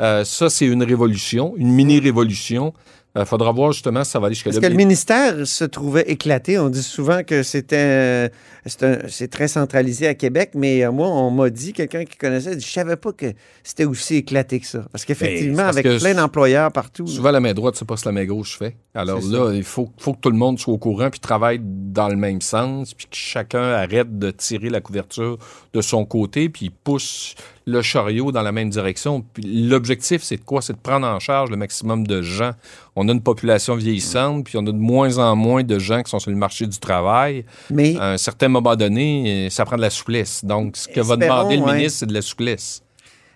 Euh, 0.00 0.24
ça, 0.24 0.50
c'est 0.50 0.66
une 0.66 0.82
révolution, 0.82 1.54
une 1.56 1.72
mini-révolution. 1.72 2.72
Il 3.14 3.26
faudra 3.26 3.52
voir 3.52 3.72
justement 3.72 4.04
si 4.04 4.10
ça 4.10 4.18
va 4.18 4.26
aller 4.26 4.34
jusqu'à 4.34 4.50
Parce 4.50 4.62
là. 4.62 4.68
que 4.68 4.72
le 4.72 4.78
ministère 4.78 5.46
se 5.46 5.64
trouvait 5.64 6.10
éclaté. 6.10 6.58
On 6.58 6.70
dit 6.70 6.82
souvent 6.82 7.22
que 7.22 7.42
c'était 7.42 7.76
euh, 7.76 8.28
c'est 8.64 9.28
très 9.28 9.48
centralisé 9.48 10.06
à 10.06 10.14
Québec, 10.14 10.52
mais 10.54 10.84
euh, 10.84 10.92
moi, 10.92 11.08
on 11.08 11.30
m'a 11.30 11.50
dit, 11.50 11.72
quelqu'un 11.72 12.04
qui 12.04 12.16
connaissait, 12.16 12.54
dit, 12.54 12.64
je 12.64 12.70
savais 12.70 12.96
pas 12.96 13.12
que 13.12 13.26
c'était 13.64 13.84
aussi 13.84 14.16
éclaté 14.16 14.60
que 14.60 14.66
ça. 14.66 14.84
Parce 14.92 15.04
qu'effectivement, 15.04 15.56
Ben, 15.56 15.64
parce 15.64 15.76
avec 15.78 15.86
que 15.86 15.98
plein 15.98 16.14
d'employeurs 16.14 16.70
partout. 16.70 17.06
Souvent, 17.06 17.32
la 17.32 17.40
main 17.40 17.54
droite, 17.54 17.74
c'est 17.76 17.84
pas 17.84 17.96
ce 17.96 18.04
que 18.04 18.08
la 18.08 18.12
main 18.12 18.24
gauche 18.24 18.56
fait. 18.56 18.76
Alors 18.94 19.20
là, 19.20 19.52
il 19.52 19.64
faut, 19.64 19.90
faut 19.98 20.12
que 20.14 20.20
tout 20.20 20.30
le 20.30 20.36
monde 20.36 20.58
soit 20.58 20.72
au 20.72 20.78
courant 20.78 21.10
puis 21.10 21.18
travaille 21.18 21.60
dans 21.62 22.08
le 22.08 22.16
même 22.16 22.40
sens, 22.40 22.94
puis 22.94 23.06
que 23.06 23.16
chacun 23.16 23.72
arrête 23.72 24.18
de 24.18 24.30
tirer 24.30 24.70
la 24.70 24.80
couverture 24.80 25.38
de 25.72 25.80
son 25.80 26.04
côté, 26.04 26.48
puis 26.48 26.70
pousse 26.70 27.34
le 27.66 27.82
chariot 27.82 28.32
dans 28.32 28.42
la 28.42 28.52
même 28.52 28.70
direction. 28.70 29.24
Puis 29.32 29.68
l'objectif, 29.68 30.22
c'est 30.22 30.36
de 30.36 30.44
quoi? 30.44 30.62
C'est 30.62 30.74
de 30.74 30.78
prendre 30.78 31.06
en 31.06 31.18
charge 31.20 31.50
le 31.50 31.56
maximum 31.56 32.06
de 32.06 32.22
gens. 32.22 32.52
On 32.94 33.08
a 33.08 33.12
une 33.12 33.22
population 33.22 33.74
vieillissante, 33.74 34.44
puis 34.44 34.58
on 34.58 34.66
a 34.66 34.72
de 34.72 34.72
moins 34.72 35.16
en 35.18 35.34
moins 35.34 35.62
de 35.64 35.78
gens 35.78 36.02
qui 36.02 36.10
sont 36.10 36.18
sur 36.18 36.30
le 36.30 36.36
marché 36.36 36.66
du 36.66 36.78
travail. 36.78 37.44
mais 37.70 37.96
À 37.96 38.10
un 38.12 38.16
certain 38.18 38.48
moment 38.48 38.76
donné, 38.76 39.48
ça 39.50 39.64
prend 39.64 39.76
de 39.76 39.80
la 39.80 39.88
souplesse. 39.90 40.44
Donc, 40.44 40.76
ce 40.76 40.88
que 40.88 41.00
va 41.00 41.16
demander 41.16 41.56
le 41.56 41.62
ouais. 41.62 41.76
ministre, 41.76 42.00
c'est 42.00 42.06
de 42.06 42.12
la 42.14 42.20
souplesse. 42.22 42.82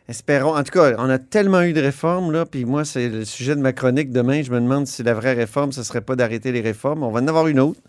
espérons. 0.08 0.54
En 0.56 0.62
tout 0.62 0.72
cas, 0.72 0.92
on 0.98 1.08
a 1.08 1.18
tellement 1.18 1.62
eu 1.62 1.72
de 1.72 1.80
réformes, 1.80 2.32
là, 2.32 2.44
puis 2.44 2.64
moi, 2.66 2.84
c'est 2.84 3.08
le 3.08 3.24
sujet 3.24 3.56
de 3.56 3.60
ma 3.60 3.72
chronique 3.72 4.10
demain. 4.12 4.42
Je 4.42 4.50
me 4.52 4.60
demande 4.60 4.86
si 4.86 5.02
la 5.02 5.14
vraie 5.14 5.32
réforme, 5.32 5.72
ce 5.72 5.82
serait 5.82 6.02
pas 6.02 6.16
d'arrêter 6.16 6.52
les 6.52 6.60
réformes. 6.60 7.02
On 7.02 7.10
va 7.10 7.20
en 7.20 7.26
avoir 7.26 7.46
une 7.48 7.58
autre. 7.60 7.80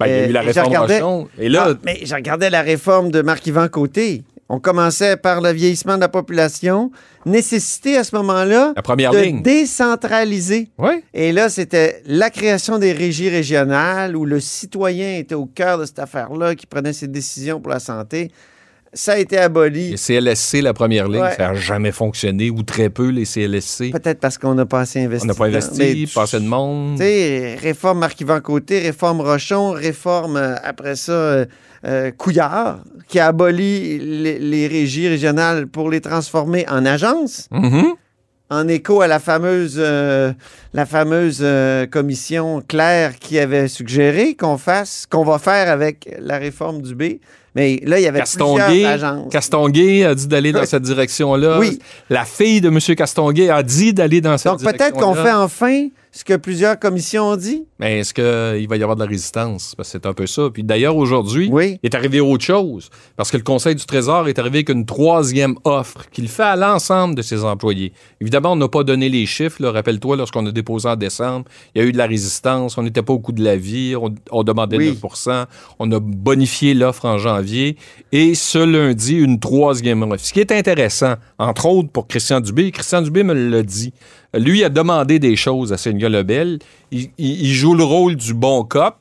Ben, 0.00 0.06
il 0.06 0.10
y 0.10 0.12
a 0.12 0.16
Euh, 0.18 0.28
eu 0.28 0.32
la 0.32 0.40
et 0.40 0.42
je 0.42 0.48
réforme 0.48 0.66
regardais- 0.66 1.00
Rochon. 1.00 1.28
Et 1.38 1.48
là, 1.48 1.74
mais 1.84 2.00
je 2.04 2.14
regardais 2.14 2.50
la 2.50 2.62
réforme 2.62 3.10
de 3.12 3.22
Marc-Yvan 3.22 3.68
Côté. 3.68 4.24
On 4.54 4.60
commençait 4.60 5.16
par 5.16 5.40
le 5.40 5.50
vieillissement 5.50 5.94
de 5.94 6.02
la 6.02 6.10
population, 6.10 6.90
nécessité 7.24 7.96
à 7.96 8.04
ce 8.04 8.14
moment-là 8.16 8.74
la 8.76 8.82
première 8.82 9.10
de 9.10 9.16
ligne. 9.16 9.42
décentraliser. 9.42 10.68
Oui. 10.76 11.02
Et 11.14 11.32
là, 11.32 11.48
c'était 11.48 12.02
la 12.04 12.28
création 12.28 12.78
des 12.78 12.92
régies 12.92 13.30
régionales 13.30 14.14
où 14.14 14.26
le 14.26 14.40
citoyen 14.40 15.16
était 15.16 15.34
au 15.34 15.46
cœur 15.46 15.78
de 15.78 15.86
cette 15.86 16.00
affaire-là, 16.00 16.54
qui 16.54 16.66
prenait 16.66 16.92
ses 16.92 17.08
décisions 17.08 17.62
pour 17.62 17.72
la 17.72 17.80
santé. 17.80 18.30
Ça 18.94 19.12
a 19.12 19.16
été 19.18 19.38
aboli. 19.38 19.90
Les 19.92 19.96
CLSC, 19.96 20.60
la 20.60 20.74
première 20.74 21.08
ligne, 21.08 21.22
Ouais. 21.22 21.34
ça 21.34 21.48
n'a 21.48 21.54
jamais 21.54 21.92
fonctionné, 21.92 22.50
ou 22.50 22.62
très 22.62 22.90
peu, 22.90 23.08
les 23.08 23.24
CLSC. 23.24 23.90
Peut-être 23.90 24.20
parce 24.20 24.36
qu'on 24.36 24.54
n'a 24.54 24.66
pas 24.66 24.80
assez 24.80 25.00
investi. 25.02 25.24
On 25.24 25.28
n'a 25.28 25.34
pas 25.34 25.46
investi, 25.46 25.78
Mais 25.78 26.06
pas 26.14 26.22
assez 26.24 26.38
de 26.40 26.44
monde. 26.46 26.96
Tu 26.98 27.02
sais, 27.04 27.56
réforme 27.60 28.00
Marc-Yvan 28.00 28.40
Côté, 28.40 28.80
réforme 28.80 29.22
Rochon, 29.22 29.70
réforme, 29.70 30.36
euh, 30.36 30.56
après 30.62 30.96
ça, 30.96 31.12
euh, 31.12 31.46
euh, 31.86 32.10
Couillard, 32.10 32.80
qui 33.08 33.18
a 33.18 33.28
aboli 33.28 33.98
les, 33.98 34.38
les 34.38 34.66
régies 34.66 35.08
régionales 35.08 35.66
pour 35.68 35.90
les 35.90 36.00
transformer 36.02 36.66
en 36.68 36.84
agences, 36.84 37.48
Mhm. 37.50 37.94
En 38.52 38.68
écho 38.68 39.00
à 39.00 39.06
la 39.06 39.18
fameuse, 39.18 39.76
euh, 39.78 40.32
la 40.74 40.84
fameuse 40.84 41.38
euh, 41.40 41.86
commission 41.86 42.62
Claire 42.66 43.18
qui 43.18 43.38
avait 43.38 43.66
suggéré 43.66 44.34
qu'on 44.34 44.58
fasse, 44.58 45.06
qu'on 45.08 45.24
va 45.24 45.38
faire 45.38 45.70
avec 45.70 46.14
la 46.20 46.36
réforme 46.36 46.82
du 46.82 46.94
B. 46.94 47.02
Mais 47.54 47.80
là, 47.84 47.98
il 47.98 48.02
y 48.02 48.06
avait 48.06 48.20
Castonguay, 48.20 48.64
plusieurs 48.64 48.92
agences. 48.92 49.32
Castonguay 49.32 50.04
a 50.04 50.14
dit 50.14 50.26
d'aller 50.26 50.52
dans 50.52 50.64
cette 50.64 50.82
direction-là. 50.82 51.58
Oui. 51.58 51.78
La 52.08 52.24
fille 52.24 52.60
de 52.60 52.68
M. 52.68 52.78
Castonguay 52.96 53.50
a 53.50 53.62
dit 53.62 53.92
d'aller 53.92 54.20
dans 54.20 54.36
cette 54.38 54.52
Donc 54.52 54.60
direction-là. 54.60 54.90
peut-être 54.90 55.02
qu'on 55.02 55.14
fait 55.14 55.32
enfin 55.32 55.88
ce 56.14 56.24
que 56.24 56.34
plusieurs 56.36 56.78
commissions 56.78 57.30
ont 57.30 57.36
dit? 57.36 57.64
Mais 57.80 58.00
est-ce 58.00 58.12
qu'il 58.12 58.68
va 58.68 58.76
y 58.76 58.82
avoir 58.82 58.96
de 58.96 59.02
la 59.02 59.08
résistance? 59.08 59.74
Parce 59.74 59.88
que 59.88 59.92
c'est 59.92 60.06
un 60.06 60.12
peu 60.12 60.26
ça. 60.26 60.50
Puis 60.52 60.62
d'ailleurs, 60.62 60.96
aujourd'hui, 60.96 61.48
Oui. 61.50 61.78
il 61.82 61.86
est 61.86 61.94
arrivé 61.94 62.20
autre 62.20 62.44
chose. 62.44 62.90
Parce 63.16 63.30
que 63.30 63.38
le 63.38 63.42
Conseil 63.42 63.74
du 63.74 63.84
Trésor 63.86 64.28
est 64.28 64.38
arrivé 64.38 64.58
avec 64.58 64.68
une 64.68 64.84
troisième 64.84 65.56
offre 65.64 66.08
qu'il 66.10 66.28
fait 66.28 66.42
à 66.42 66.54
l'ensemble 66.54 67.14
de 67.14 67.22
ses 67.22 67.42
employés. 67.44 67.94
Évidemment, 68.20 68.52
on 68.52 68.56
n'a 68.56 68.68
pas 68.68 68.84
donné 68.84 69.08
les 69.08 69.24
chiffres. 69.24 69.64
Rappelle-toi, 69.64 70.16
lorsqu'on 70.16 70.44
a 70.46 70.52
déposé 70.52 70.86
en 70.88 70.96
décembre, 70.96 71.46
il 71.74 71.80
y 71.80 71.84
a 71.84 71.88
eu 71.88 71.92
de 71.92 71.98
la 71.98 72.06
résistance. 72.06 72.76
On 72.76 72.82
n'était 72.82 73.02
pas 73.02 73.14
au 73.14 73.18
coût 73.18 73.32
de 73.32 73.42
la 73.42 73.56
vie. 73.56 73.96
On, 73.96 74.14
on 74.30 74.44
demandait 74.44 74.76
Oui. 74.76 74.98
9% 75.02 75.46
On 75.78 75.90
a 75.92 75.98
bonifié 75.98 76.74
l'offre 76.74 77.06
en 77.06 77.16
janvier. 77.16 77.76
Et 78.12 78.34
ce 78.34 78.58
lundi, 78.58 79.14
une 79.16 79.40
troisième 79.40 80.02
offre. 80.02 80.22
Ce 80.22 80.32
qui 80.34 80.40
est 80.40 80.52
intéressant, 80.52 81.14
entre 81.38 81.64
autres 81.66 81.88
pour 81.90 82.06
Christian 82.06 82.40
Dubé, 82.40 82.70
Christian 82.70 83.00
Dubé 83.00 83.22
me 83.22 83.32
l'a 83.32 83.62
dit. 83.62 83.94
Lui 84.34 84.64
a 84.64 84.68
demandé 84.68 85.18
des 85.18 85.36
choses 85.36 85.72
à 85.72 85.76
Seigneur 85.76 86.10
Lebel. 86.10 86.58
Il, 86.90 87.10
il- 87.18 87.42
il 87.42 87.52
joue 87.52 87.74
le 87.74 87.84
rôle 87.84 88.16
du 88.16 88.34
bon 88.34 88.64
cop. 88.64 88.96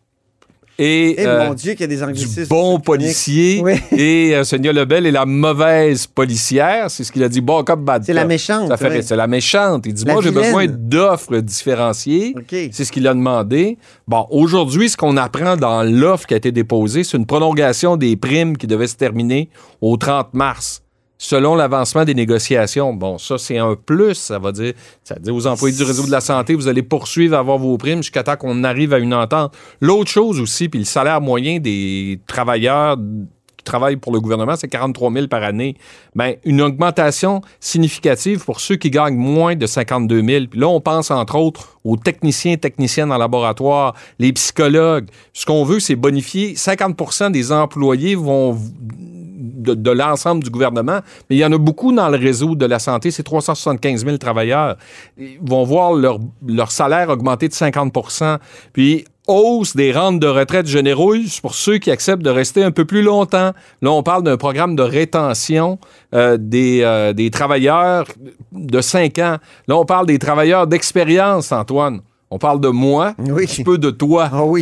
Et, 0.79 1.15
Eh 1.21 1.27
euh, 1.27 1.47
mon 1.47 1.53
Dieu, 1.53 1.73
qu'il 1.73 1.81
y 1.81 1.83
a 1.83 2.07
des 2.07 2.13
du 2.13 2.45
bon 2.49 2.79
policier 2.79 3.61
Oui. 3.63 3.73
et 3.91 4.35
euh, 4.35 4.43
Sonia 4.43 4.73
Lebel 4.73 5.05
est 5.05 5.11
la 5.11 5.27
mauvaise 5.27 6.07
policière. 6.07 6.89
C'est 6.89 7.03
ce 7.03 7.11
qu'il 7.11 7.21
a 7.23 7.29
dit. 7.29 7.39
Bon 7.41 7.63
cop, 7.63 7.79
bad 7.81 8.03
C'est 8.03 8.13
la 8.13 8.25
méchante, 8.25 8.67
Ça 8.69 8.77
fait. 8.77 9.01
C'est 9.03 9.15
la 9.15 9.27
méchante. 9.27 9.85
Il 9.85 9.93
dit, 9.93 10.05
La 10.05 10.13
moi, 10.13 10.23
j'ai 10.23 10.31
besoin 10.31 10.65
d'offres 10.67 11.37
différenciées. 11.37 12.33
C'est 12.71 12.83
ce 12.85 12.91
qu'il 12.91 13.07
a 13.07 13.13
demandé. 13.13 13.77
Bon, 14.07 14.25
aujourd'hui, 14.31 14.89
ce 14.89 14.97
qu'on 14.97 15.17
apprend 15.17 15.55
dans 15.55 15.83
l'offre 15.83 16.25
qui 16.25 16.33
a 16.33 16.37
été 16.37 16.51
déposée, 16.51 17.03
c'est 17.03 17.17
une 17.17 17.27
prolongation 17.27 17.95
des 17.95 18.15
primes 18.15 18.57
qui 18.57 18.65
devait 18.65 18.87
se 18.87 18.95
terminer 18.95 19.49
au 19.81 19.97
30 19.97 20.33
mars. 20.33 20.81
Selon 21.23 21.53
l'avancement 21.53 22.03
des 22.03 22.15
négociations, 22.15 22.95
bon, 22.95 23.19
ça, 23.19 23.37
c'est 23.37 23.59
un 23.59 23.75
plus. 23.75 24.15
Ça 24.15 24.39
va 24.39 24.51
dire, 24.51 24.73
ça 25.03 25.13
dit 25.19 25.29
aux 25.29 25.45
employés 25.45 25.77
du 25.77 25.83
réseau 25.83 26.03
de 26.07 26.09
la 26.09 26.19
santé, 26.19 26.55
vous 26.55 26.67
allez 26.67 26.81
poursuivre 26.81 27.35
à 27.35 27.39
avoir 27.39 27.59
vos 27.59 27.77
primes 27.77 28.01
jusqu'à 28.01 28.23
temps 28.23 28.37
qu'on 28.37 28.63
arrive 28.63 28.91
à 28.91 28.97
une 28.97 29.13
entente. 29.13 29.53
L'autre 29.81 30.09
chose 30.09 30.39
aussi, 30.39 30.67
puis 30.67 30.79
le 30.79 30.85
salaire 30.85 31.21
moyen 31.21 31.59
des 31.59 32.19
travailleurs 32.25 32.97
qui 33.55 33.63
travaillent 33.63 33.97
pour 33.97 34.11
le 34.11 34.19
gouvernement, 34.19 34.55
c'est 34.55 34.67
43 34.67 35.13
000 35.13 35.27
par 35.27 35.43
année. 35.43 35.75
Bien, 36.15 36.33
une 36.43 36.59
augmentation 36.59 37.41
significative 37.59 38.43
pour 38.43 38.59
ceux 38.59 38.77
qui 38.77 38.89
gagnent 38.89 39.15
moins 39.15 39.55
de 39.55 39.67
52 39.67 40.23
000. 40.23 40.45
Puis 40.49 40.59
là, 40.59 40.69
on 40.69 40.81
pense 40.81 41.11
entre 41.11 41.35
autres 41.35 41.77
aux 41.83 41.97
techniciens, 41.97 42.57
techniciennes 42.57 43.11
en 43.11 43.19
laboratoire, 43.19 43.93
les 44.17 44.33
psychologues. 44.33 45.07
Ce 45.33 45.45
qu'on 45.45 45.65
veut, 45.65 45.79
c'est 45.79 45.95
bonifier 45.95 46.55
50 46.55 47.31
des 47.31 47.51
employés 47.51 48.15
vont 48.15 48.57
de, 49.41 49.91
l'ensemble 49.91 50.43
du 50.43 50.49
gouvernement, 50.49 50.99
mais 51.29 51.35
il 51.35 51.39
y 51.39 51.45
en 51.45 51.51
a 51.51 51.57
beaucoup 51.57 51.91
dans 51.91 52.09
le 52.09 52.17
réseau 52.17 52.55
de 52.55 52.65
la 52.65 52.79
santé, 52.79 53.11
c'est 53.11 53.23
375 53.23 54.05
000 54.05 54.17
travailleurs. 54.17 54.77
Vont 55.41 55.63
voir 55.63 55.93
leur, 55.93 56.71
salaire 56.71 57.09
augmenter 57.09 57.47
de 57.47 57.53
50 57.53 57.93
Puis, 58.73 59.05
hausse 59.27 59.75
des 59.75 59.91
rentes 59.91 60.19
de 60.19 60.27
retraite 60.27 60.67
généreuses 60.67 61.39
pour 61.39 61.55
ceux 61.55 61.77
qui 61.77 61.91
acceptent 61.91 62.23
de 62.23 62.29
rester 62.29 62.63
un 62.63 62.71
peu 62.71 62.85
plus 62.85 63.01
longtemps. 63.01 63.51
Là, 63.81 63.91
on 63.91 64.03
parle 64.03 64.23
d'un 64.23 64.37
programme 64.37 64.75
de 64.75 64.83
rétention 64.83 65.79
euh, 66.13 66.37
des, 66.39 66.81
euh, 66.81 67.13
des 67.13 67.29
travailleurs 67.29 68.07
de 68.51 68.81
5 68.81 69.19
ans. 69.19 69.37
Là, 69.67 69.77
on 69.77 69.85
parle 69.85 70.05
des 70.07 70.19
travailleurs 70.19 70.67
d'expérience, 70.67 71.51
Antoine. 71.51 72.01
On 72.33 72.37
parle 72.37 72.61
de 72.61 72.69
moi, 72.69 73.13
Oui. 73.19 73.43
un 73.43 73.45
petit 73.45 73.63
peu 73.63 73.77
de 73.77 73.91
toi, 73.91 74.29
Ah 74.31 74.45
oui. 74.45 74.61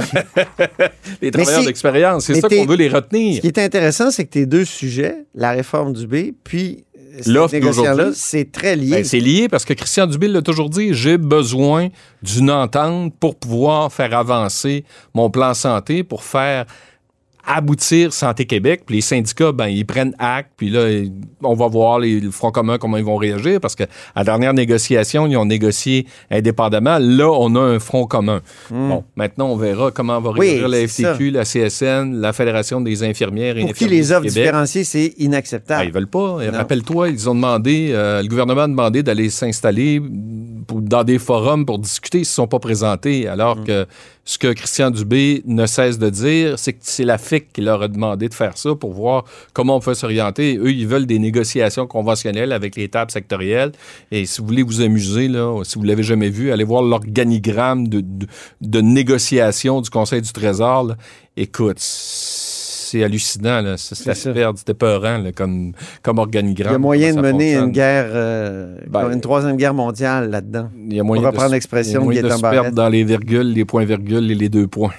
les 1.22 1.32
travailleurs 1.32 1.64
d'expérience. 1.66 2.26
C'est 2.26 2.42
ça 2.42 2.50
qu'on 2.50 2.66
veut 2.66 2.76
les 2.76 2.90
retenir. 2.90 3.36
Ce 3.36 3.42
qui 3.42 3.48
est 3.48 3.60
intéressant, 3.60 4.10
c'est 4.12 4.26
que 4.26 4.32
tes 4.32 4.46
deux 4.46 4.66
sujets, 4.66 5.26
la 5.36 5.52
réforme 5.52 5.94
du 5.94 6.08
B, 6.08 6.32
puis 6.44 6.86
L'offre 7.26 7.58
d'aujourd'hui. 7.60 8.12
c'est 8.14 8.52
très 8.52 8.76
lié. 8.76 8.92
Ben, 8.92 9.04
c'est 9.04 9.20
lié 9.20 9.50
parce 9.50 9.66
que 9.66 9.74
Christian 9.74 10.08
Dubé 10.08 10.28
l'a 10.28 10.42
toujours 10.42 10.70
dit, 10.70 10.94
j'ai 10.94 11.18
besoin 11.18 11.90
d'une 12.24 12.50
entente 12.50 13.14
pour 13.20 13.36
pouvoir 13.36 13.92
faire 13.92 14.16
avancer 14.18 14.86
mon 15.14 15.30
plan 15.30 15.54
santé, 15.54 16.04
pour 16.04 16.24
faire 16.24 16.66
aboutir 17.46 18.14
Santé 18.14 18.46
Québec. 18.46 18.84
Puis 18.86 18.96
les 18.96 19.02
syndicats, 19.02 19.52
ben, 19.52 19.68
ils 19.68 19.86
prennent 19.86 20.16
acte. 20.20 20.52
Puis 20.58 20.70
là, 20.70 20.88
on 21.44 21.54
va 21.54 21.68
voir 21.68 22.00
les, 22.00 22.20
le 22.20 22.32
Front 22.32 22.52
commun 22.52 22.78
comment 22.78 22.98
ils 22.98 23.04
vont 23.04 23.18
réagir 23.18 23.60
parce 23.60 23.76
que 23.76 23.84
à 23.84 23.88
la 24.18 24.24
dernière 24.24 24.54
négociation, 24.54 25.28
ils 25.28 25.38
ont 25.38 25.46
négocié 25.46 26.06
indépendamment. 26.32 26.98
Là, 27.00 27.30
on 27.32 27.56
a 27.56 27.60
un 27.60 27.80
Front 27.80 28.06
commun. 28.06 28.42
Bon, 28.70 29.04
maintenant, 29.16 29.50
on 29.50 29.56
verra 29.56 29.92
comment 29.92 30.20
va 30.20 30.30
Hmm. 30.30 30.40
Oui, 30.40 30.60
réagir 30.60 30.68
la 30.68 30.88
FTQ, 30.88 31.32
la 31.32 31.44
CSN, 31.44 32.22
la 32.22 32.34
Fédération 32.34 32.82
des 32.82 33.04
infirmières 33.04 33.58
et 33.58 33.62
Pour 33.62 33.74
qui 33.74 33.88
les 33.88 34.12
offres 34.12 34.28
différenciées, 34.28 34.84
c'est 34.84 35.14
inacceptable. 35.18 35.86
ils 35.86 35.92
veulent 35.92 36.08
pas. 36.08 36.38
Rappelle-toi, 36.52 37.10
ils 37.10 37.30
ont 37.30 37.36
demandé, 37.36 37.90
euh, 37.92 38.22
le 38.22 38.28
gouvernement 38.28 38.62
a 38.62 38.68
demandé 38.68 39.04
d'aller 39.04 39.30
s'installer 39.30 40.02
dans 40.90 41.04
des 41.04 41.20
forums 41.20 41.66
pour 41.66 41.80
discuter. 41.80 42.18
Ils 42.20 42.22
ne 42.22 42.26
se 42.26 42.34
sont 42.34 42.48
pas 42.48 42.60
présentés. 42.60 43.28
Alors 43.28 43.58
Mm. 43.58 43.64
que 43.66 43.86
ce 44.26 44.38
que 44.38 44.52
Christian 44.54 44.92
Dubé 44.92 45.42
ne 45.46 45.66
cesse 45.66 45.98
de 45.98 46.10
dire, 46.10 46.60
c'est 46.60 46.74
que 46.74 46.80
c'est 46.82 47.04
la 47.04 47.18
FIC 47.18 47.52
qui 47.54 47.62
leur 47.62 47.82
a 47.82 47.88
demandé 47.88 48.28
de 48.30 48.34
faire 48.34 48.58
ça 48.58 48.76
pour 48.76 48.92
voir 48.94 49.24
comment 49.54 49.76
on 49.78 49.80
peut 49.80 49.94
s'orienter. 49.96 50.58
Eux, 50.58 50.72
ils 50.72 50.88
veulent 50.88 51.06
des 51.08 51.18
négociations 51.20 51.88
conventionnelles 51.88 52.52
avec 52.52 52.76
les 52.76 52.90
tables 52.90 53.12
sectorielles. 53.12 53.72
Et 54.12 54.26
si 54.26 54.42
vous 54.42 54.48
voulez 54.48 54.64
vous 54.64 54.82
amuser, 54.82 55.28
là, 55.28 55.62
si 55.64 55.78
vous 55.80 55.84
l'avez 55.84 56.04
jamais 56.04 56.30
vu, 56.30 56.52
allez 56.52 56.64
voir 56.64 56.82
l'organigramme 56.84 57.88
de, 57.88 58.02
de, 58.02 58.28
de 58.62 58.82
négociation 58.82 59.82
du 59.82 59.90
Conseil 59.90 60.22
du 60.22 60.32
Trésor. 60.32 60.84
là. 60.84 60.96
Écoute, 61.38 61.80
c'est 62.92 63.04
hallucinant. 63.04 63.62
là. 63.62 63.78
Ça, 63.78 63.96
C'est. 63.96 64.14
C'était 64.56 64.74
peurant 64.74 65.18
là, 65.18 65.32
comme, 65.32 65.74
comme 66.02 66.18
organigramme. 66.20 66.72
Il 66.72 66.74
y 66.74 66.76
a 66.76 66.80
moyen 66.80 67.14
de 67.14 67.22
mener 67.22 67.32
fonctionne. 67.32 67.66
une 67.66 67.72
guerre, 67.72 68.06
euh, 68.10 68.78
Ben, 68.88 69.12
une 69.12 69.22
troisième 69.22 69.56
guerre 69.58 69.74
mondiale 69.74 70.30
là-dedans. 70.30 70.70
Il 70.90 70.94
y 70.96 71.00
a 71.00 71.04
moyen 71.04 71.22
Pour 71.24 71.32
de 71.32 71.36
reprendre 71.36 71.50
se- 71.50 71.56
l'expression 71.56 72.12
il 72.12 72.16
y 72.16 72.20
a 72.20 72.22
de 72.22 72.28
moyen 72.28 72.38
de 72.38 72.42
Gaétan 72.42 72.48
se 72.48 72.62
perdre 72.64 72.76
dans 72.76 72.90
les 72.90 73.04
virgules, 73.04 73.54
les 73.54 73.66
points-virgules 73.66 74.32
et 74.32 74.36
les 74.36 74.50
deux 74.50 74.68
points. 74.68 74.92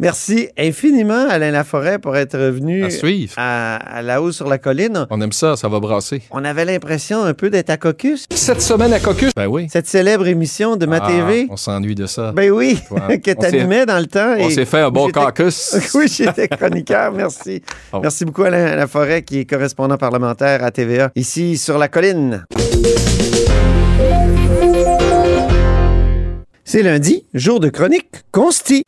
Merci 0.00 0.48
infiniment, 0.56 1.26
Alain 1.28 1.50
Laforêt, 1.50 1.98
pour 1.98 2.16
être 2.16 2.38
revenu 2.38 2.84
À 2.84 2.90
suivre. 2.90 3.32
à, 3.36 3.76
à 3.76 4.00
la 4.02 4.22
haut 4.22 4.30
sur 4.30 4.46
la 4.48 4.56
colline. 4.58 5.06
On 5.10 5.20
aime 5.20 5.32
ça, 5.32 5.56
ça 5.56 5.68
va 5.68 5.80
brasser. 5.80 6.22
On 6.30 6.44
avait 6.44 6.64
l'impression 6.64 7.24
un 7.24 7.34
peu 7.34 7.50
d'être 7.50 7.70
à 7.70 7.76
Caucus, 7.78 8.26
Cette 8.32 8.62
semaine 8.62 8.92
à 8.92 9.00
Caucus? 9.00 9.32
Ben 9.34 9.48
oui. 9.48 9.66
cette 9.72 9.88
célèbre 9.88 10.28
émission 10.28 10.76
de 10.76 10.86
ma 10.86 10.98
Ah, 11.02 11.08
TV. 11.08 11.48
On 11.50 11.56
s'ennuie 11.56 11.96
de 11.96 12.06
ça. 12.06 12.30
Ben 12.30 12.48
oui, 12.52 12.78
Ouais. 12.92 13.18
que 13.20 13.32
On 13.36 13.40
s'est- 13.42 13.50
t'animais 13.50 13.86
dans 13.86 13.98
le 13.98 14.06
temps. 14.06 14.36
on 14.38 14.48
s'est 14.50 14.66
fait 14.66 14.78
un 14.80 14.90
bon 14.90 15.10
caucus. 15.10 15.74
oui, 15.94 16.06
j'étais 16.08 16.46
chroniqueur, 16.46 17.10
merci. 17.12 17.62
Oh. 17.92 18.00
Merci 18.02 18.24
beaucoup 18.26 18.42
Alain 18.42 18.76
Laforêt, 18.76 19.22
qui 19.22 19.40
est 19.40 19.44
correspondant 19.46 19.96
parlementaire 19.96 20.62
à 20.62 20.70
TVA, 20.70 21.10
ici 21.16 21.56
sur 21.56 21.78
la 21.78 21.88
colline. 21.88 22.44
C'est 26.64 26.82
lundi, 26.82 27.24
jour 27.32 27.60
de 27.60 27.70
chronique 27.70 28.10
consti. 28.30 28.82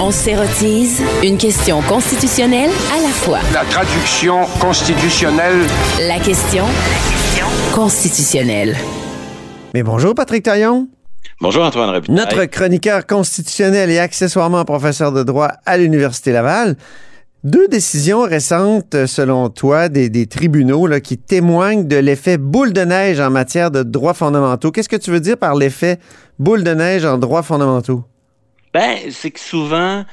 On 0.00 0.10
s'érotise 0.12 1.02
une 1.24 1.36
question 1.36 1.82
constitutionnelle 1.82 2.70
à 2.96 3.02
la 3.02 3.08
fois. 3.08 3.40
La 3.52 3.64
traduction 3.64 4.44
constitutionnelle 4.60 5.66
La 6.06 6.20
question 6.20 6.64
constitutionnelle. 7.74 8.76
Mais 9.74 9.82
bonjour 9.82 10.14
Patrick 10.14 10.44
Taillon, 10.44 10.86
Bonjour 11.40 11.64
Antoine 11.64 11.90
Robitaille. 11.90 12.14
notre 12.14 12.44
chroniqueur 12.44 13.04
constitutionnel 13.04 13.90
et 13.90 13.98
accessoirement 13.98 14.64
professeur 14.64 15.10
de 15.10 15.24
droit 15.24 15.50
à 15.66 15.76
l'Université 15.76 16.30
Laval. 16.30 16.76
Deux 17.42 17.66
décisions 17.66 18.22
récentes, 18.22 19.06
selon 19.06 19.48
toi, 19.50 19.88
des, 19.88 20.08
des 20.08 20.26
tribunaux 20.26 20.86
là, 20.86 21.00
qui 21.00 21.18
témoignent 21.18 21.86
de 21.86 21.96
l'effet 21.96 22.38
boule 22.38 22.72
de 22.72 22.82
neige 22.82 23.18
en 23.18 23.28
matière 23.30 23.72
de 23.72 23.82
droits 23.82 24.14
fondamentaux. 24.14 24.70
Qu'est-ce 24.70 24.88
que 24.88 24.96
tu 24.96 25.10
veux 25.10 25.20
dire 25.20 25.36
par 25.36 25.54
l'effet 25.56 25.98
boule 26.38 26.64
de 26.64 26.74
neige 26.74 27.04
en 27.04 27.18
droits 27.18 27.42
fondamentaux? 27.42 28.04
Ben, 28.72 28.98
c'est 29.10 29.30
que 29.30 29.40
souvent, 29.40 30.04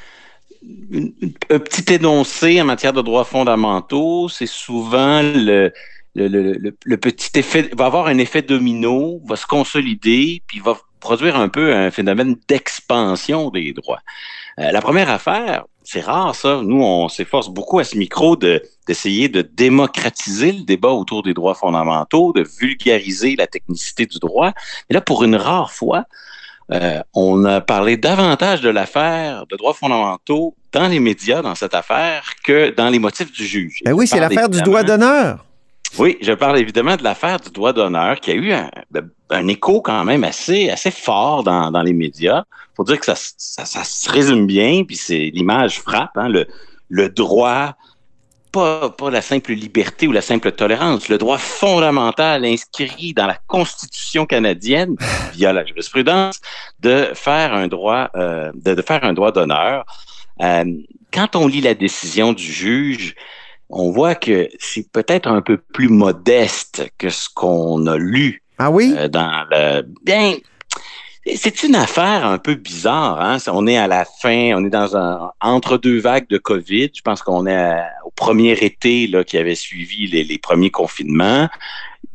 un 1.49 1.59
petit 1.59 1.93
énoncé 1.93 2.61
en 2.61 2.65
matière 2.65 2.93
de 2.93 3.01
droits 3.01 3.25
fondamentaux, 3.25 4.29
c'est 4.29 4.45
souvent 4.47 5.21
le- 5.23 5.71
le 6.13 6.97
petit 6.97 7.39
effet, 7.39 7.69
va 7.75 7.85
avoir 7.85 8.07
un 8.07 8.17
effet 8.17 8.41
domino, 8.41 9.21
va 9.25 9.35
se 9.35 9.47
consolider, 9.47 10.43
puis 10.45 10.59
va 10.59 10.77
produire 11.01 11.35
un 11.35 11.49
peu 11.49 11.73
un 11.73 11.91
phénomène 11.91 12.37
d'expansion 12.47 13.49
des 13.49 13.73
droits. 13.73 13.99
Euh, 14.59 14.71
la 14.71 14.81
première 14.81 15.09
affaire, 15.09 15.65
c'est 15.83 16.01
rare 16.01 16.35
ça. 16.35 16.61
Nous, 16.63 16.81
on 16.81 17.09
s'efforce 17.09 17.49
beaucoup 17.49 17.79
à 17.79 17.83
ce 17.83 17.97
micro 17.97 18.37
de 18.37 18.61
d'essayer 18.87 19.27
de 19.27 19.41
démocratiser 19.41 20.53
le 20.53 20.63
débat 20.63 20.89
autour 20.89 21.23
des 21.23 21.33
droits 21.33 21.55
fondamentaux, 21.55 22.33
de 22.33 22.45
vulgariser 22.59 23.35
la 23.35 23.47
technicité 23.47 24.05
du 24.05 24.19
droit. 24.19 24.53
Et 24.89 24.93
là, 24.93 25.01
pour 25.01 25.23
une 25.23 25.35
rare 25.35 25.71
fois, 25.71 26.05
euh, 26.71 27.01
on 27.13 27.43
a 27.45 27.59
parlé 27.61 27.97
davantage 27.97 28.61
de 28.61 28.69
l'affaire 28.69 29.45
de 29.47 29.57
droits 29.57 29.73
fondamentaux 29.73 30.55
dans 30.71 30.87
les 30.87 30.99
médias 30.99 31.41
dans 31.41 31.55
cette 31.55 31.73
affaire 31.73 32.33
que 32.43 32.69
dans 32.69 32.89
les 32.89 32.99
motifs 32.99 33.31
du 33.31 33.45
juge. 33.45 33.81
Ben 33.83 33.93
oui, 33.93 34.07
c'est 34.07 34.19
l'affaire 34.19 34.49
du 34.49 34.61
droit 34.61 34.83
d'honneur. 34.83 35.45
Oui, 35.99 36.17
je 36.21 36.31
parle 36.31 36.57
évidemment 36.57 36.95
de 36.95 37.03
l'affaire 37.03 37.39
du 37.39 37.49
droit 37.49 37.73
d'honneur 37.73 38.19
qui 38.19 38.31
a 38.31 38.33
eu 38.33 38.53
un, 38.53 38.69
un 39.29 39.47
écho 39.47 39.81
quand 39.81 40.03
même 40.05 40.23
assez, 40.23 40.69
assez 40.69 40.91
fort 40.91 41.43
dans, 41.43 41.69
dans 41.71 41.81
les 41.81 41.93
médias. 41.93 42.43
faut 42.75 42.83
dire 42.83 42.99
que 42.99 43.05
ça, 43.05 43.15
ça, 43.15 43.65
ça 43.65 43.83
se 43.83 44.09
résume 44.09 44.47
bien, 44.47 44.83
puis 44.85 44.95
c'est 44.95 45.31
l'image 45.33 45.79
frappe, 45.81 46.15
hein, 46.15 46.29
le, 46.29 46.47
le 46.89 47.09
droit 47.09 47.75
pas, 48.51 48.89
pas 48.89 49.09
la 49.09 49.21
simple 49.21 49.53
liberté 49.53 50.07
ou 50.07 50.11
la 50.11 50.21
simple 50.21 50.51
tolérance, 50.51 51.07
le 51.09 51.17
droit 51.17 51.37
fondamental 51.37 52.45
inscrit 52.45 53.13
dans 53.13 53.27
la 53.27 53.37
Constitution 53.47 54.25
canadienne 54.25 54.95
via 55.33 55.53
la 55.53 55.65
jurisprudence 55.65 56.41
de 56.79 57.09
faire 57.13 57.53
un 57.53 57.67
droit, 57.67 58.09
euh, 58.15 58.51
de, 58.53 58.73
de, 58.73 58.81
faire 58.81 59.03
un 59.03 59.13
droit 59.13 59.31
d'honneur. 59.31 59.85
Euh, 60.41 60.65
quand 61.13 61.35
on 61.35 61.47
lit 61.47 61.61
la 61.61 61.73
décision 61.73 62.33
du 62.33 62.43
juge, 62.43 63.15
on 63.71 63.91
voit 63.91 64.15
que 64.15 64.49
c'est 64.59 64.91
peut-être 64.91 65.27
un 65.27 65.41
peu 65.41 65.57
plus 65.57 65.87
modeste 65.87 66.89
que 66.97 67.09
ce 67.09 67.29
qu'on 67.33 67.87
a 67.87 67.97
lu. 67.97 68.43
Ah 68.57 68.69
oui? 68.69 68.93
Euh, 68.97 69.07
dans 69.07 69.45
le 69.49 69.83
bien. 70.03 70.35
C'est 71.35 71.61
une 71.61 71.75
affaire 71.75 72.25
un 72.25 72.39
peu 72.39 72.55
bizarre. 72.55 73.21
Hein? 73.21 73.37
On 73.47 73.67
est 73.67 73.77
à 73.77 73.87
la 73.87 74.05
fin, 74.05 74.53
on 74.55 74.65
est 74.65 74.71
dans 74.71 74.97
un 74.97 75.31
entre 75.39 75.77
deux 75.77 75.99
vagues 75.99 76.27
de 76.29 76.39
COVID. 76.39 76.89
Je 76.95 77.01
pense 77.01 77.21
qu'on 77.21 77.45
est 77.45 77.55
à, 77.55 77.85
au 78.05 78.09
premier 78.09 78.53
été 78.53 79.05
là, 79.05 79.23
qui 79.23 79.37
avait 79.37 79.55
suivi 79.55 80.07
les, 80.07 80.23
les, 80.23 80.37
premiers 80.39 80.71
confinements. 80.71 81.47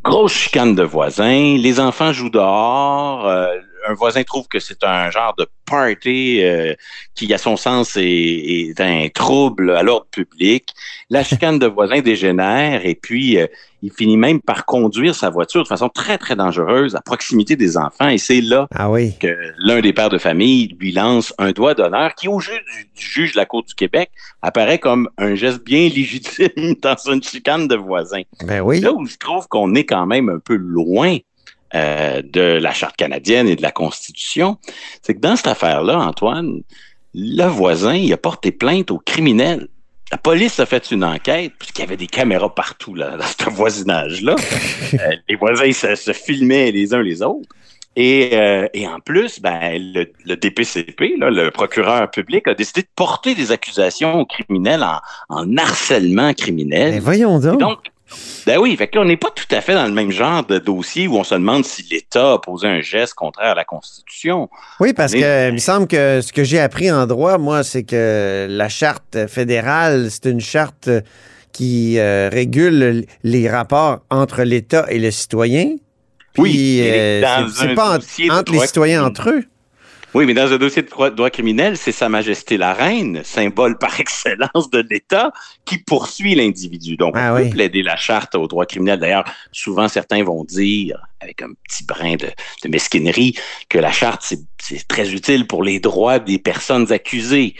Grosse 0.02 0.32
chicane 0.32 0.74
de 0.74 0.82
voisins. 0.82 1.56
Les 1.56 1.78
enfants 1.78 2.12
jouent 2.12 2.30
dehors. 2.30 3.28
Euh, 3.28 3.54
un 3.88 3.94
voisin 3.94 4.22
trouve 4.22 4.48
que 4.48 4.58
c'est 4.58 4.84
un 4.84 5.10
genre 5.10 5.34
de 5.36 5.46
party 5.64 6.40
euh, 6.42 6.74
qui, 7.14 7.32
à 7.32 7.38
son 7.38 7.56
sens, 7.56 7.96
est, 7.96 8.02
est 8.04 8.80
un 8.80 9.08
trouble 9.12 9.70
à 9.70 9.82
l'ordre 9.82 10.06
public. 10.10 10.68
La 11.10 11.24
chicane 11.24 11.58
de 11.58 11.66
voisins 11.66 12.00
dégénère 12.00 12.84
et 12.84 12.94
puis 12.94 13.38
euh, 13.38 13.46
il 13.82 13.92
finit 13.92 14.16
même 14.16 14.40
par 14.40 14.64
conduire 14.64 15.14
sa 15.14 15.30
voiture 15.30 15.62
de 15.62 15.68
façon 15.68 15.88
très, 15.88 16.18
très 16.18 16.34
dangereuse 16.34 16.96
à 16.96 17.00
proximité 17.00 17.56
des 17.56 17.76
enfants. 17.76 18.08
Et 18.08 18.18
c'est 18.18 18.40
là 18.40 18.66
ah 18.74 18.90
oui. 18.90 19.16
que 19.18 19.28
l'un 19.58 19.80
des 19.80 19.92
pères 19.92 20.08
de 20.08 20.18
famille 20.18 20.76
lui 20.80 20.92
lance 20.92 21.34
un 21.38 21.52
doigt 21.52 21.74
d'honneur 21.74 22.14
qui, 22.14 22.28
au 22.28 22.40
juge 22.40 22.62
du, 22.76 22.84
du, 22.96 23.06
juge 23.06 23.32
de 23.32 23.36
la 23.36 23.46
Cour 23.46 23.62
du 23.64 23.74
Québec, 23.74 24.10
apparaît 24.42 24.78
comme 24.78 25.08
un 25.18 25.34
geste 25.34 25.64
bien 25.64 25.88
légitime 25.94 26.74
dans 26.82 26.96
une 27.10 27.22
chicane 27.22 27.68
de 27.68 27.76
voisins. 27.76 28.22
Ben 28.44 28.60
oui. 28.60 28.80
Là 28.80 28.92
où 28.92 29.06
je 29.06 29.16
trouve 29.16 29.46
qu'on 29.48 29.74
est 29.74 29.84
quand 29.84 30.06
même 30.06 30.28
un 30.28 30.38
peu 30.38 30.56
loin 30.56 31.18
euh, 31.74 32.22
de 32.22 32.40
la 32.40 32.72
Charte 32.72 32.96
canadienne 32.96 33.48
et 33.48 33.56
de 33.56 33.62
la 33.62 33.72
Constitution, 33.72 34.58
c'est 35.02 35.14
que 35.14 35.20
dans 35.20 35.36
cette 35.36 35.48
affaire-là, 35.48 35.98
Antoine, 35.98 36.62
le 37.14 37.44
voisin, 37.44 37.94
il 37.94 38.12
a 38.12 38.16
porté 38.16 38.52
plainte 38.52 38.90
au 38.90 38.98
criminel. 38.98 39.68
La 40.12 40.18
police 40.18 40.60
a 40.60 40.66
fait 40.66 40.90
une 40.92 41.02
enquête, 41.02 41.52
puisqu'il 41.58 41.80
y 41.80 41.84
avait 41.84 41.96
des 41.96 42.06
caméras 42.06 42.54
partout 42.54 42.94
là, 42.94 43.16
dans 43.16 43.24
ce 43.24 43.50
voisinage-là. 43.50 44.36
euh, 44.94 44.98
les 45.28 45.34
voisins 45.34 45.72
se, 45.72 45.96
se, 45.96 46.12
filmaient 46.12 46.70
les 46.70 46.94
uns 46.94 47.02
les 47.02 47.22
autres. 47.22 47.48
Et, 47.96 48.30
euh, 48.34 48.68
et 48.74 48.86
en 48.86 49.00
plus, 49.00 49.40
ben, 49.40 49.72
le, 49.72 50.12
le 50.24 50.36
DPCP, 50.36 51.16
là, 51.18 51.30
le 51.30 51.50
procureur 51.50 52.10
public, 52.10 52.46
a 52.46 52.54
décidé 52.54 52.82
de 52.82 52.88
porter 52.94 53.34
des 53.34 53.50
accusations 53.50 54.20
aux 54.20 54.26
criminels 54.26 54.82
en, 54.82 55.00
en 55.30 55.56
harcèlement 55.56 56.34
criminel. 56.34 56.92
Mais 56.92 57.00
voyons 57.00 57.40
donc. 57.40 57.54
Et 57.54 57.58
donc 57.58 57.78
ben 58.46 58.58
oui, 58.58 58.76
fait 58.76 58.86
que 58.86 58.96
là, 58.96 59.02
on 59.02 59.06
n'est 59.06 59.16
pas 59.16 59.30
tout 59.30 59.52
à 59.54 59.60
fait 59.60 59.74
dans 59.74 59.86
le 59.86 59.92
même 59.92 60.12
genre 60.12 60.44
de 60.46 60.58
dossier 60.58 61.08
où 61.08 61.16
on 61.16 61.24
se 61.24 61.34
demande 61.34 61.64
si 61.64 61.82
l'État 61.90 62.34
a 62.34 62.38
posé 62.38 62.68
un 62.68 62.80
geste 62.80 63.14
contraire 63.14 63.50
à 63.50 63.54
la 63.54 63.64
Constitution. 63.64 64.48
Oui, 64.78 64.92
parce 64.92 65.12
que 65.12 65.48
il 65.48 65.54
me 65.54 65.58
semble 65.58 65.88
que 65.88 66.20
ce 66.20 66.32
que 66.32 66.44
j'ai 66.44 66.60
appris 66.60 66.90
en 66.90 67.06
droit, 67.06 67.38
moi, 67.38 67.64
c'est 67.64 67.82
que 67.82 68.46
la 68.48 68.68
charte 68.68 69.26
fédérale, 69.26 70.08
c'est 70.10 70.26
une 70.26 70.40
charte 70.40 70.88
qui 71.52 71.98
euh, 71.98 72.28
régule 72.30 73.06
les 73.24 73.48
rapports 73.48 74.00
entre 74.10 74.42
l'État 74.42 74.86
et 74.88 74.98
le 74.98 75.10
citoyen. 75.10 75.76
Puis, 76.34 76.42
oui, 76.42 76.80
euh, 76.82 77.48
c'est 77.52 77.74
pas 77.74 77.98
entre 78.30 78.52
les 78.52 78.66
citoyens 78.66 79.04
entre 79.04 79.30
eux. 79.30 79.44
Oui, 80.14 80.24
mais 80.24 80.34
dans 80.34 80.50
un 80.52 80.56
dossier 80.56 80.82
de 80.82 80.88
droit, 80.88 81.10
droit 81.10 81.30
criminel, 81.30 81.76
c'est 81.76 81.92
Sa 81.92 82.08
Majesté 82.08 82.56
la 82.56 82.72
Reine, 82.72 83.22
symbole 83.24 83.76
par 83.76 84.00
excellence 84.00 84.70
de 84.70 84.84
l'État, 84.88 85.32
qui 85.64 85.78
poursuit 85.78 86.34
l'individu. 86.34 86.96
Donc, 86.96 87.14
ah 87.16 87.32
on 87.32 87.36
oui. 87.36 87.44
peut 87.44 87.56
plaider 87.56 87.82
la 87.82 87.96
charte 87.96 88.34
au 88.34 88.46
droit 88.46 88.66
criminel. 88.66 88.98
D'ailleurs, 88.98 89.24
souvent, 89.52 89.88
certains 89.88 90.22
vont 90.24 90.44
dire, 90.44 91.06
avec 91.20 91.42
un 91.42 91.50
petit 91.64 91.84
brin 91.84 92.16
de, 92.16 92.28
de 92.62 92.68
mesquinerie, 92.68 93.36
que 93.68 93.78
la 93.78 93.92
charte, 93.92 94.34
c'est 94.58 94.88
très 94.88 95.12
utile 95.12 95.46
pour 95.46 95.62
les 95.62 95.80
droits 95.80 96.18
des 96.18 96.38
personnes 96.38 96.90
accusées. 96.92 97.54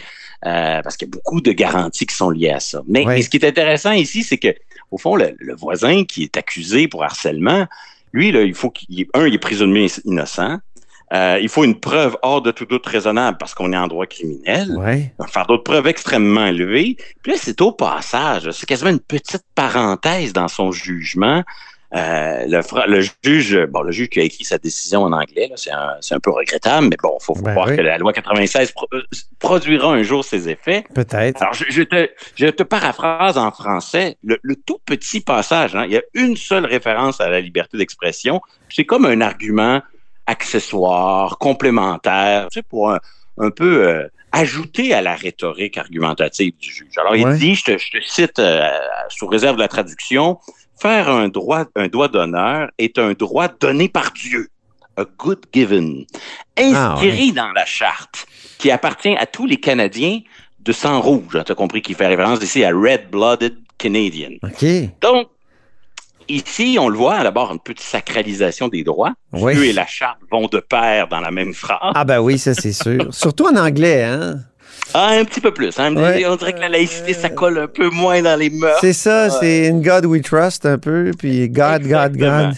Euh, 0.45 0.81
parce 0.83 0.97
qu'il 0.97 1.07
y 1.07 1.11
a 1.11 1.13
beaucoup 1.13 1.41
de 1.41 1.51
garanties 1.51 2.05
qui 2.05 2.13
sont 2.13 2.29
liées 2.29 2.51
à 2.51 2.59
ça. 2.59 2.83
Mais, 2.87 2.99
oui. 2.99 3.15
mais 3.15 3.21
ce 3.23 3.29
qui 3.29 3.37
est 3.37 3.45
intéressant 3.45 3.91
ici, 3.91 4.23
c'est 4.23 4.37
que, 4.37 4.53
au 4.91 4.99
fond, 4.99 5.15
le, 5.15 5.35
le, 5.39 5.55
voisin 5.55 6.05
qui 6.05 6.23
est 6.23 6.37
accusé 6.37 6.87
pour 6.87 7.03
harcèlement, 7.03 7.65
lui, 8.13 8.31
là, 8.31 8.43
il 8.43 8.53
faut 8.53 8.69
qu'il, 8.69 9.07
un, 9.15 9.25
il 9.25 9.33
est 9.33 9.39
présumé 9.39 9.87
innocent. 10.05 10.59
Euh, 11.13 11.39
il 11.41 11.47
faut 11.47 11.63
une 11.63 11.79
preuve 11.79 12.17
hors 12.21 12.41
de 12.41 12.51
tout 12.51 12.65
doute 12.65 12.85
raisonnable 12.85 13.37
parce 13.37 13.53
qu'on 13.53 13.71
est 13.71 13.77
en 13.77 13.87
droit 13.87 14.05
criminel. 14.05 14.75
Ouais. 14.77 15.13
Un 15.19 15.27
fardeau 15.27 15.57
de 15.57 15.61
preuve 15.61 15.87
extrêmement 15.87 16.45
élevé. 16.47 16.97
Puis 17.23 17.31
là, 17.31 17.37
c'est 17.41 17.61
au 17.61 17.71
passage. 17.71 18.51
C'est 18.51 18.65
quasiment 18.65 18.89
une 18.89 18.99
petite 18.99 19.45
parenthèse 19.55 20.33
dans 20.33 20.49
son 20.49 20.71
jugement. 20.71 21.43
Euh, 21.95 22.45
le, 22.47 22.61
le, 22.87 23.01
juge, 23.23 23.65
bon, 23.69 23.81
le 23.81 23.93
juge 23.93 24.09
qui 24.09 24.19
a 24.19 24.23
écrit 24.23 24.43
sa 24.43 24.57
décision 24.57 25.03
en 25.03 25.13
anglais, 25.13 25.49
c'est 25.55 25.71
un, 25.71 25.95
un, 26.11 26.19
peu 26.19 26.31
regrettable, 26.31 26.89
mais 26.89 26.97
bon, 27.01 27.17
il 27.17 27.23
faut, 27.23 27.33
faut 27.33 27.41
ben 27.41 27.53
voir 27.53 27.67
oui. 27.69 27.77
que 27.77 27.81
la 27.81 27.97
loi 27.97 28.11
96 28.11 28.73
pro 28.73 28.87
produira 29.39 29.93
un 29.93 30.03
jour 30.03 30.25
ses 30.25 30.49
effets. 30.49 30.83
Peut-être. 30.93 31.41
Alors, 31.41 31.53
je, 31.53 31.63
je, 31.69 31.83
te, 31.83 32.09
je 32.35 32.47
te 32.47 32.63
paraphrase 32.63 33.37
en 33.37 33.51
français 33.51 34.17
le, 34.21 34.37
le 34.41 34.57
tout 34.57 34.79
petit 34.85 35.21
passage. 35.21 35.77
Hein, 35.77 35.85
il 35.85 35.93
y 35.93 35.97
a 35.97 36.01
une 36.13 36.35
seule 36.35 36.65
référence 36.65 37.21
à 37.21 37.29
la 37.29 37.39
liberté 37.39 37.77
d'expression. 37.77 38.41
C'est 38.67 38.83
comme 38.83 39.05
un 39.05 39.21
argument 39.21 39.81
accessoire, 40.27 41.37
complémentaire, 41.37 42.47
tu 42.51 42.59
sais, 42.59 42.63
pour 42.63 42.91
un, 42.91 42.99
un 43.37 43.49
peu 43.49 43.87
euh, 43.87 44.07
ajouter 44.31 44.93
à 44.93 45.01
la 45.01 45.15
rhétorique 45.15 45.77
argumentative 45.77 46.53
du 46.57 46.71
juge. 46.71 46.97
Alors, 46.97 47.13
ouais. 47.13 47.21
il 47.21 47.39
dit, 47.39 47.55
je 47.55 47.63
te, 47.63 47.77
je 47.77 47.91
te 47.91 48.03
cite 48.03 48.39
euh, 48.39 48.69
sous 49.09 49.27
réserve 49.27 49.55
de 49.55 49.61
la 49.61 49.67
traduction, 49.67 50.37
faire 50.79 51.09
un 51.09 51.29
droit, 51.29 51.65
un 51.75 51.87
droit 51.87 52.07
d'honneur 52.07 52.69
est 52.77 52.99
un 52.99 53.13
droit 53.13 53.47
donné 53.47 53.89
par 53.89 54.11
Dieu, 54.11 54.49
a 54.97 55.05
good 55.17 55.43
given, 55.53 56.05
inscrit 56.57 56.75
ah, 56.75 56.99
ouais. 56.99 57.31
dans 57.31 57.51
la 57.53 57.65
charte, 57.65 58.27
qui 58.57 58.69
appartient 58.69 59.15
à 59.15 59.25
tous 59.25 59.45
les 59.45 59.57
Canadiens 59.57 60.19
de 60.59 60.71
sang 60.73 60.99
rouge. 60.99 61.39
Tu 61.45 61.51
as 61.51 61.55
compris 61.55 61.81
qu'il 61.81 61.95
fait 61.95 62.07
référence 62.07 62.43
ici 62.43 62.63
à 62.63 62.71
red-blooded 62.71 63.57
Canadian. 63.77 64.31
Okay. 64.43 64.89
Donc, 65.01 65.29
Ici, 66.29 66.77
on 66.79 66.89
le 66.89 66.97
voit, 66.97 67.23
d'abord, 67.23 67.51
une 67.51 67.59
petite 67.59 67.85
sacralisation 67.85 68.67
des 68.67 68.83
droits. 68.83 69.13
Oui. 69.33 69.53
Dieu 69.53 69.65
et 69.65 69.73
la 69.73 69.85
charte 69.85 70.19
vont 70.31 70.47
de 70.47 70.59
pair 70.59 71.07
dans 71.07 71.19
la 71.19 71.31
même 71.31 71.53
phrase. 71.53 71.93
Ah 71.95 72.03
ben 72.03 72.19
oui, 72.19 72.37
ça 72.37 72.53
c'est 72.53 72.73
sûr. 72.73 73.07
Surtout 73.13 73.45
en 73.45 73.55
anglais, 73.55 74.03
hein? 74.03 74.39
Ah, 74.93 75.09
un 75.09 75.25
petit 75.25 75.41
peu 75.41 75.51
plus. 75.51 75.77
Hein? 75.79 75.95
Ouais. 75.95 76.25
On 76.25 76.35
dirait 76.35 76.53
que 76.53 76.59
la 76.59 76.69
laïcité, 76.69 77.13
ça 77.13 77.29
colle 77.29 77.57
un 77.59 77.67
peu 77.67 77.89
moins 77.89 78.21
dans 78.21 78.39
les 78.39 78.49
mœurs. 78.49 78.77
C'est 78.81 78.93
ça, 78.93 79.29
c'est 79.29 79.69
In 79.69 79.79
God 79.79 80.05
We 80.05 80.21
Trust 80.21 80.65
un 80.65 80.77
peu, 80.77 81.11
puis 81.17 81.49
God, 81.49 81.81
Exactement. 81.85 82.49
God, 82.49 82.55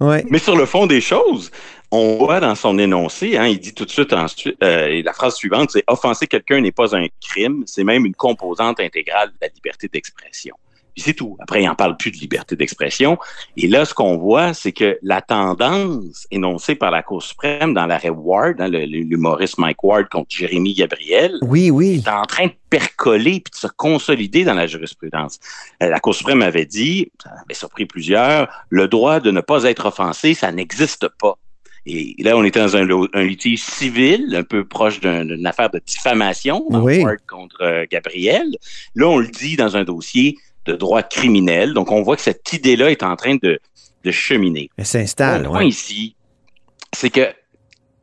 God. 0.00 0.08
Ouais. 0.08 0.24
Mais 0.30 0.38
sur 0.38 0.56
le 0.56 0.64
fond 0.64 0.86
des 0.86 1.00
choses, 1.00 1.50
on 1.90 2.18
voit 2.18 2.40
dans 2.40 2.54
son 2.54 2.78
énoncé, 2.78 3.36
hein, 3.36 3.46
il 3.46 3.58
dit 3.58 3.74
tout 3.74 3.84
de 3.84 3.90
suite 3.90 4.12
ensuite, 4.12 4.56
euh, 4.62 5.02
la 5.04 5.12
phrase 5.12 5.34
suivante, 5.34 5.70
c'est 5.72 5.84
offenser 5.88 6.26
quelqu'un 6.26 6.60
n'est 6.60 6.72
pas 6.72 6.96
un 6.96 7.06
crime, 7.20 7.64
c'est 7.66 7.84
même 7.84 8.06
une 8.06 8.14
composante 8.14 8.80
intégrale 8.80 9.28
de 9.28 9.36
la 9.42 9.48
liberté 9.48 9.88
d'expression. 9.92 10.54
Puis 11.00 11.08
c'est 11.08 11.14
tout. 11.14 11.34
Après, 11.40 11.62
il 11.62 11.66
n'en 11.66 11.74
parle 11.74 11.96
plus 11.96 12.10
de 12.10 12.18
liberté 12.18 12.56
d'expression. 12.56 13.16
Et 13.56 13.68
là, 13.68 13.86
ce 13.86 13.94
qu'on 13.94 14.18
voit, 14.18 14.52
c'est 14.52 14.72
que 14.72 14.98
la 15.02 15.22
tendance 15.22 16.26
énoncée 16.30 16.74
par 16.74 16.90
la 16.90 17.02
Cour 17.02 17.22
suprême 17.22 17.72
dans 17.72 17.86
l'arrêt 17.86 18.10
Ward, 18.10 18.60
hein, 18.60 18.68
l'humoriste 18.68 19.56
Mike 19.56 19.82
Ward 19.82 20.08
contre 20.10 20.28
Jérémy 20.28 20.74
Gabriel, 20.74 21.38
oui, 21.40 21.70
oui. 21.70 22.02
est 22.04 22.08
en 22.10 22.24
train 22.26 22.48
de 22.48 22.52
percoler 22.68 23.40
puis 23.40 23.50
de 23.50 23.56
se 23.56 23.66
consolider 23.66 24.44
dans 24.44 24.52
la 24.52 24.66
jurisprudence. 24.66 25.40
Euh, 25.82 25.88
la 25.88 26.00
Cour 26.00 26.14
suprême 26.14 26.42
avait 26.42 26.66
dit, 26.66 27.10
ça 27.22 27.30
avait 27.30 27.54
surpris 27.54 27.86
plusieurs, 27.86 28.48
le 28.68 28.86
droit 28.86 29.20
de 29.20 29.30
ne 29.30 29.40
pas 29.40 29.64
être 29.64 29.86
offensé, 29.86 30.34
ça 30.34 30.52
n'existe 30.52 31.08
pas. 31.18 31.38
Et 31.86 32.14
là, 32.18 32.36
on 32.36 32.44
était 32.44 32.60
dans 32.60 32.76
un, 32.76 32.86
un 33.14 33.22
litige 33.22 33.62
civil, 33.62 34.34
un 34.36 34.42
peu 34.42 34.64
proche 34.64 35.00
d'une 35.00 35.38
un, 35.40 35.44
affaire 35.46 35.70
de 35.70 35.78
diffamation 35.78 36.62
oui. 36.68 37.02
Ward 37.02 37.20
contre 37.26 37.62
euh, 37.62 37.86
Gabriel. 37.90 38.44
Là, 38.94 39.08
on 39.08 39.18
le 39.18 39.28
dit 39.28 39.56
dans 39.56 39.78
un 39.78 39.84
dossier 39.84 40.36
de 40.70 40.76
droit 40.76 41.02
criminel. 41.02 41.74
Donc, 41.74 41.90
on 41.90 42.02
voit 42.02 42.16
que 42.16 42.22
cette 42.22 42.52
idée-là 42.52 42.90
est 42.90 43.02
en 43.02 43.16
train 43.16 43.36
de, 43.42 43.58
de 44.04 44.10
cheminer. 44.10 44.70
Elle 44.76 44.86
s'installe. 44.86 45.42
Le 45.42 45.48
point 45.48 45.64
ici, 45.64 46.14
c'est 46.92 47.10
que 47.10 47.28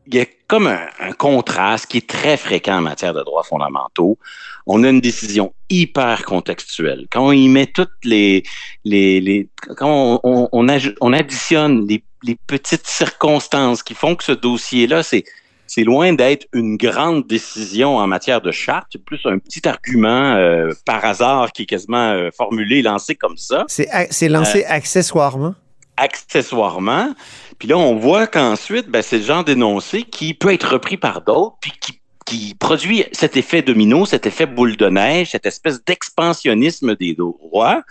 il 0.09 0.15
y 0.15 0.21
a 0.21 0.25
comme 0.47 0.67
un, 0.67 0.87
un, 1.01 1.11
contraste 1.11 1.87
qui 1.87 1.97
est 1.97 2.07
très 2.07 2.37
fréquent 2.37 2.77
en 2.77 2.81
matière 2.81 3.13
de 3.13 3.21
droits 3.23 3.43
fondamentaux. 3.43 4.17
On 4.65 4.85
a 4.85 4.89
une 4.89 5.01
décision 5.01 5.53
hyper 5.69 6.23
contextuelle. 6.23 7.07
Quand 7.11 7.27
on 7.27 7.33
y 7.33 7.49
met 7.49 7.65
toutes 7.65 7.89
les, 8.05 8.43
les, 8.85 9.19
les 9.19 9.49
quand 9.75 10.21
on, 10.23 10.47
on, 10.53 10.67
on 11.01 11.13
additionne 11.13 11.85
les, 11.87 12.01
les 12.23 12.35
petites 12.47 12.87
circonstances 12.87 13.83
qui 13.83 13.95
font 13.95 14.15
que 14.15 14.23
ce 14.23 14.31
dossier-là, 14.31 15.03
c'est 15.03 15.25
c'est 15.67 15.83
loin 15.83 16.13
d'être 16.13 16.47
une 16.53 16.77
grande 16.77 17.27
décision 17.27 17.97
en 17.97 18.07
matière 18.07 18.41
de 18.41 18.51
charte, 18.51 18.87
c'est 18.91 19.03
plus 19.03 19.19
un 19.25 19.37
petit 19.37 19.67
argument 19.67 20.35
euh, 20.35 20.71
par 20.85 21.03
hasard 21.05 21.51
qui 21.51 21.63
est 21.63 21.65
quasiment 21.65 22.11
euh, 22.11 22.29
formulé, 22.35 22.81
lancé 22.81 23.15
comme 23.15 23.37
ça. 23.37 23.65
C'est 23.67 24.29
lancé 24.29 24.63
euh, 24.63 24.69
accessoirement? 24.69 25.55
Accessoirement. 25.97 27.13
Puis 27.59 27.67
là, 27.67 27.77
on 27.77 27.95
voit 27.95 28.27
qu'ensuite, 28.27 28.89
ben, 28.89 29.01
c'est 29.01 29.17
le 29.17 29.23
genre 29.23 29.43
d'énoncé 29.43 30.03
qui 30.03 30.33
peut 30.33 30.53
être 30.53 30.73
repris 30.73 30.97
par 30.97 31.21
d'autres, 31.21 31.57
puis 31.59 31.73
qui, 31.79 31.99
qui 32.25 32.55
produit 32.55 33.05
cet 33.11 33.35
effet 33.35 33.61
domino, 33.61 34.05
cet 34.05 34.25
effet 34.25 34.45
boule 34.45 34.77
de 34.77 34.89
neige, 34.89 35.31
cette 35.31 35.45
espèce 35.45 35.83
d'expansionnisme 35.83 36.95
des 36.95 37.15
droits. 37.15 37.81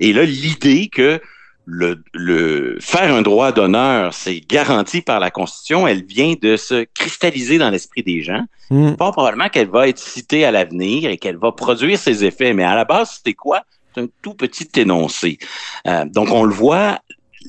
Et 0.00 0.12
là, 0.12 0.24
l'idée 0.24 0.88
que 0.88 1.20
le, 1.64 2.02
le, 2.12 2.76
faire 2.80 3.14
un 3.14 3.22
droit 3.22 3.52
d'honneur, 3.52 4.12
c'est 4.14 4.40
garanti 4.40 5.00
par 5.00 5.20
la 5.20 5.30
Constitution, 5.30 5.86
elle 5.86 6.04
vient 6.04 6.34
de 6.40 6.56
se 6.56 6.84
cristalliser 6.94 7.58
dans 7.58 7.70
l'esprit 7.70 8.02
des 8.02 8.22
gens. 8.22 8.44
Mm. 8.70 8.94
Pas 8.94 9.12
probablement 9.12 9.48
qu'elle 9.48 9.68
va 9.68 9.88
être 9.88 9.98
citée 9.98 10.44
à 10.44 10.50
l'avenir 10.50 11.10
et 11.10 11.18
qu'elle 11.18 11.36
va 11.36 11.52
produire 11.52 11.98
ses 11.98 12.24
effets, 12.24 12.52
mais 12.52 12.64
à 12.64 12.74
la 12.74 12.84
base, 12.84 13.12
c'était 13.16 13.34
quoi? 13.34 13.62
C'est 13.94 14.02
un 14.02 14.08
tout 14.22 14.34
petit 14.34 14.68
énoncé. 14.76 15.38
Euh, 15.86 16.04
donc, 16.06 16.30
on 16.30 16.44
le 16.44 16.54
voit, 16.54 16.98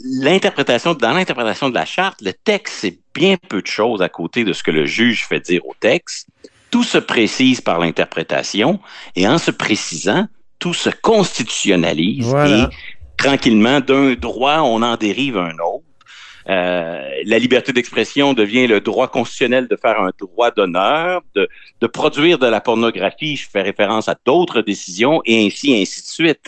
l'interprétation, 0.03 0.93
dans 0.93 1.13
l'interprétation 1.13 1.69
de 1.69 1.75
la 1.75 1.85
charte, 1.85 2.21
le 2.21 2.33
texte, 2.33 2.75
c'est 2.81 2.99
bien 3.13 3.37
peu 3.49 3.61
de 3.61 3.67
choses 3.67 4.01
à 4.01 4.09
côté 4.09 4.43
de 4.43 4.53
ce 4.53 4.63
que 4.63 4.71
le 4.71 4.85
juge 4.85 5.25
fait 5.25 5.39
dire 5.39 5.65
au 5.65 5.73
texte. 5.79 6.27
Tout 6.71 6.83
se 6.83 6.97
précise 6.97 7.61
par 7.61 7.79
l'interprétation 7.79 8.79
et 9.15 9.27
en 9.27 9.37
se 9.37 9.51
précisant, 9.51 10.27
tout 10.59 10.73
se 10.73 10.89
constitutionnalise 10.89 12.25
Voilà. 12.25 12.63
et 12.63 12.67
tranquillement, 13.17 13.79
d'un 13.79 14.13
droit, 14.13 14.61
on 14.61 14.81
en 14.81 14.95
dérive 14.95 15.37
un 15.37 15.53
autre. 15.53 15.83
Euh, 16.49 17.09
la 17.25 17.39
liberté 17.39 17.71
d'expression 17.71 18.33
devient 18.33 18.67
le 18.67 18.81
droit 18.81 19.07
constitutionnel 19.07 19.69
de 19.69 19.77
faire 19.77 20.01
un 20.01 20.11
droit 20.19 20.51
d'honneur, 20.51 21.21
de, 21.35 21.47
de 21.79 21.87
produire 21.87 22.37
de 22.37 22.47
la 22.47 22.59
pornographie, 22.59 23.37
je 23.37 23.47
fais 23.49 23.61
référence 23.61 24.09
à 24.09 24.17
d'autres 24.25 24.61
décisions, 24.61 25.21
et 25.25 25.45
ainsi, 25.45 25.73
ainsi 25.73 26.01
de 26.01 26.07
suite. 26.07 26.39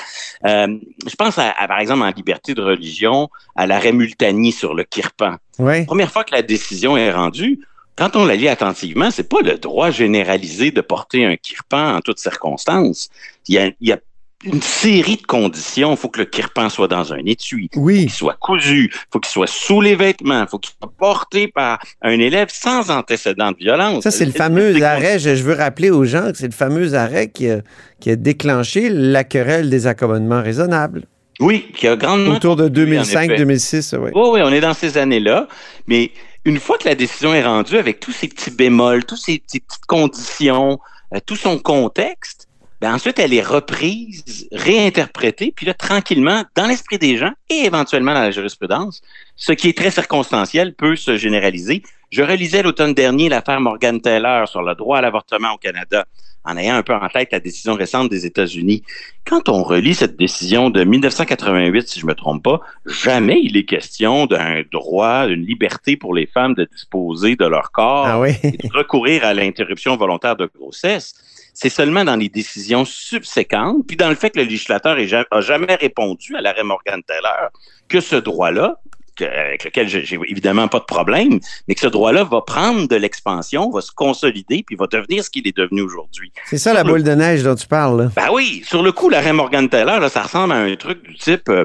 Euh, 0.46 0.78
je 1.08 1.16
pense, 1.16 1.38
à, 1.38 1.52
à, 1.52 1.68
par 1.70 1.80
exemple, 1.80 2.04
en 2.04 2.12
liberté 2.12 2.54
de 2.54 2.62
religion, 2.62 3.30
à 3.56 3.68
l'arrêt 3.68 3.94
Multani 3.94 4.52
sur 4.52 4.74
le 4.74 4.84
Kirpan. 4.84 5.38
Oui. 5.60 5.86
Première 5.86 6.12
fois 6.12 6.26
que 6.26 6.36
la 6.36 6.42
décision 6.42 6.98
est 6.98 7.12
rendue, 7.12 7.62
quand 7.96 8.18
on 8.18 8.26
la 8.26 8.36
lit 8.36 8.50
attentivement, 8.50 9.10
c'est 9.10 9.30
pas 9.30 9.42
le 9.42 9.58
droit 9.58 9.90
généralisé 9.90 10.72
de 10.72 10.82
porter 10.82 11.26
un 11.26 11.38
kirpan 11.38 11.96
en 11.96 12.02
toutes 12.02 12.20
circonstances. 12.20 13.10
Il 13.48 13.56
y 13.56 13.58
a, 13.58 13.68
il 13.68 13.88
y 13.88 13.94
a 13.94 14.00
une 14.44 14.62
série 14.62 15.16
de 15.18 15.26
conditions. 15.26 15.92
Il 15.92 15.98
faut 15.98 16.10
que 16.10 16.20
le 16.20 16.26
kirpan 16.26 16.70
soit 16.70 16.88
dans 16.88 17.14
un 17.14 17.20
étui, 17.26 17.70
Oui. 17.76 18.02
qu'il 18.02 18.12
soit 18.12 18.38
cousu, 18.40 18.92
il 18.94 19.00
faut 19.12 19.20
qu'il 19.20 19.32
soit 19.32 19.48
sous 19.48 19.82
les 19.82 19.96
vêtements, 19.96 20.42
il 20.44 20.48
faut 20.48 20.60
qu'il 20.60 20.72
soit 20.80 20.92
porté 20.98 21.48
par 21.48 21.80
un 22.02 22.20
élève 22.20 22.50
sans 22.52 22.92
antécédent 22.92 23.52
de 23.52 23.58
violence. 23.58 24.04
Ça, 24.04 24.12
c'est 24.12 24.26
le 24.26 24.32
fameux 24.32 24.82
arrêt. 24.84 25.18
Je, 25.20 25.36
je 25.36 25.44
veux 25.44 25.56
rappeler 25.56 25.90
aux 25.90 26.06
gens 26.06 26.32
que 26.32 26.38
c'est 26.38 26.48
le 26.48 26.52
fameux 26.54 26.94
arrêt 26.94 27.30
qui 27.30 27.50
a, 27.50 27.62
qui 28.00 28.12
a 28.12 28.16
déclenché 28.16 28.90
la 28.90 29.24
querelle 29.24 29.70
des 29.70 29.88
accommodements 29.88 30.42
raisonnables. 30.42 31.06
Oui, 31.40 31.66
qui 31.76 31.88
a 31.88 31.96
grandement 31.96 32.36
Autour 32.36 32.56
de 32.56 32.68
contribué, 32.68 33.00
en 33.00 33.04
effet. 33.04 33.28
2005-2006, 33.28 33.98
oui. 33.98 34.12
Oui, 34.14 34.30
oui, 34.34 34.40
on 34.44 34.52
est 34.54 34.62
dans 34.62 34.74
ces 34.74 34.98
années-là. 34.98 35.48
Mais 35.88 36.12
une 36.46 36.60
fois 36.60 36.78
que 36.78 36.88
la 36.88 36.96
décision 36.96 37.34
est 37.34 37.44
rendue 37.44 37.78
avec 37.78 38.00
tous 38.00 38.12
ces 38.12 38.28
petits 38.28 38.52
bémols, 38.52 39.04
tous 39.06 39.18
ces, 39.18 39.42
ces 39.48 39.60
petites 39.60 39.86
conditions, 39.88 40.80
euh, 41.14 41.20
tout 41.26 41.36
son 41.36 41.58
contexte, 41.60 42.45
ben 42.86 42.94
ensuite, 42.94 43.18
elle 43.18 43.34
est 43.34 43.42
reprise, 43.42 44.48
réinterprétée, 44.52 45.52
puis 45.56 45.66
là, 45.66 45.74
tranquillement, 45.74 46.44
dans 46.54 46.68
l'esprit 46.68 47.00
des 47.00 47.18
gens 47.18 47.32
et 47.50 47.66
éventuellement 47.66 48.14
dans 48.14 48.22
la 48.22 48.30
jurisprudence, 48.30 49.02
ce 49.36 49.54
qui 49.54 49.70
est 49.70 49.76
très 49.76 49.90
circonstanciel 49.90 50.76
peut 50.76 50.96
se 50.96 51.18
généraliser. 51.18 51.82
Je 52.12 52.22
relisais 52.22 52.62
l'automne 52.62 52.94
dernier 52.94 53.28
l'affaire 53.28 53.60
Morgan 53.60 54.00
Taylor 54.00 54.48
sur 54.48 54.62
le 54.62 54.76
droit 54.76 55.00
à 55.00 55.02
l'avortement 55.02 55.54
au 55.54 55.58
Canada, 55.58 56.06
en 56.44 56.58
ayant 56.58 56.76
un 56.76 56.84
peu 56.84 56.94
en 56.94 57.10
tête 57.10 57.30
la 57.32 57.40
décision 57.40 57.74
récente 57.74 58.12
des 58.12 58.28
États-Unis. 58.28 58.84
Quand 59.26 59.50
on 59.50 59.64
relit 59.64 59.96
cette 59.96 60.16
décision 60.16 60.70
de 60.70 60.84
1988, 60.84 61.88
si 61.88 62.00
je 62.00 62.06
me 62.06 62.14
trompe 62.14 62.44
pas, 62.44 62.62
jamais 62.86 63.40
il 63.42 63.58
est 63.58 63.66
question 63.66 64.28
d'un 64.28 64.62
droit, 64.72 65.26
d'une 65.26 65.44
liberté 65.44 65.98
pour 65.98 66.14
les 66.14 66.28
femmes 66.28 66.54
de 66.54 66.68
disposer 66.72 67.36
de 67.36 67.46
leur 67.48 67.72
corps 67.72 68.06
Ah 68.06 68.20
oui. 68.20 68.34
et 68.44 68.52
de 68.52 68.78
recourir 68.78 69.26
à 69.26 69.34
l'interruption 69.34 69.98
volontaire 69.98 70.36
de 70.36 70.48
grossesse. 70.56 71.16
C'est 71.56 71.70
seulement 71.70 72.04
dans 72.04 72.16
les 72.18 72.30
décisions 72.30 72.86
subséquentes, 72.86 73.88
puis 73.88 73.98
dans 73.98 74.10
le 74.10 74.16
fait 74.16 74.30
que 74.30 74.38
le 74.40 74.44
législateur 74.46 74.98
ait 75.00 75.08
ja- 75.08 75.26
a 75.32 75.42
jamais 75.42 75.76
répondu 75.76 76.36
à 76.36 76.42
l'arrêt 76.42 76.64
Morgan 76.64 77.02
Taylor, 77.08 77.50
que 77.88 78.02
ce 78.02 78.16
droit-là, 78.18 78.76
avec 79.22 79.64
lequel 79.64 79.88
j'ai 79.88 80.20
évidemment 80.28 80.68
pas 80.68 80.80
de 80.80 80.84
problème, 80.84 81.40
mais 81.68 81.76
que 81.76 81.80
ce 81.80 81.88
droit-là 81.88 82.26
va 82.26 82.42
prendre 82.42 82.86
de 82.90 82.96
l'expansion, 82.98 83.70
va 83.72 83.80
se 83.80 83.92
consolider, 83.94 84.64
puis 84.68 84.76
va 84.76 84.88
devenir 84.88 85.24
ce 85.24 85.30
qu'il 85.30 85.48
est 85.48 85.56
devenu 85.56 85.82
aujourd'hui. 85.82 86.34
C'est 86.46 86.58
ça 86.58 86.74
la 86.74 86.84
boule 86.84 87.04
de 87.04 87.12
neige 87.14 87.42
dont 87.44 87.56
tu 87.56 87.66
parles. 87.68 88.02
là. 88.02 88.12
Ben 88.16 88.28
oui, 88.34 88.62
sur 88.68 88.84
le 88.84 88.92
coup, 88.92 89.10
l'arrêt 89.10 89.32
Morgan 89.32 89.70
Taylor, 89.70 90.02
là, 90.02 90.10
ça 90.10 90.24
ressemble 90.24 90.52
à 90.52 90.58
un 90.58 90.76
truc 90.76 91.02
du 91.08 91.16
type 91.16 91.48
euh, 91.48 91.64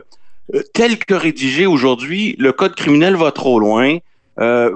euh, 0.55 0.63
tel 0.73 0.97
que 0.99 1.15
rédigé 1.15 1.67
aujourd'hui, 1.67 2.37
le 2.39 2.53
code 2.53 2.77
criminel 2.77 3.17
va 3.17 3.33
trop 3.33 3.59
loin. 3.59 3.99
Euh, 4.41 4.75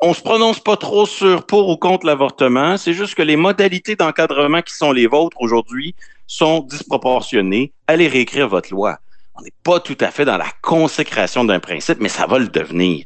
on 0.00 0.14
se 0.14 0.20
prononce 0.20 0.60
pas 0.60 0.76
trop 0.76 1.06
sur 1.06 1.46
pour 1.46 1.68
ou 1.68 1.76
contre 1.76 2.06
l'avortement. 2.06 2.76
C'est 2.76 2.92
juste 2.92 3.14
que 3.14 3.22
les 3.22 3.36
modalités 3.36 3.96
d'encadrement 3.96 4.62
qui 4.62 4.74
sont 4.74 4.92
les 4.92 5.06
vôtres 5.06 5.36
aujourd'hui 5.40 5.94
sont 6.26 6.60
disproportionnées. 6.60 7.72
Allez 7.86 8.06
réécrire 8.06 8.48
votre 8.48 8.70
loi. 8.70 8.98
On 9.34 9.42
n'est 9.42 9.52
pas 9.62 9.80
tout 9.80 9.96
à 10.00 10.10
fait 10.10 10.24
dans 10.24 10.36
la 10.36 10.48
consécration 10.62 11.44
d'un 11.44 11.60
principe, 11.60 12.00
mais 12.00 12.08
ça 12.08 12.26
va 12.26 12.38
le 12.38 12.48
devenir. 12.48 13.04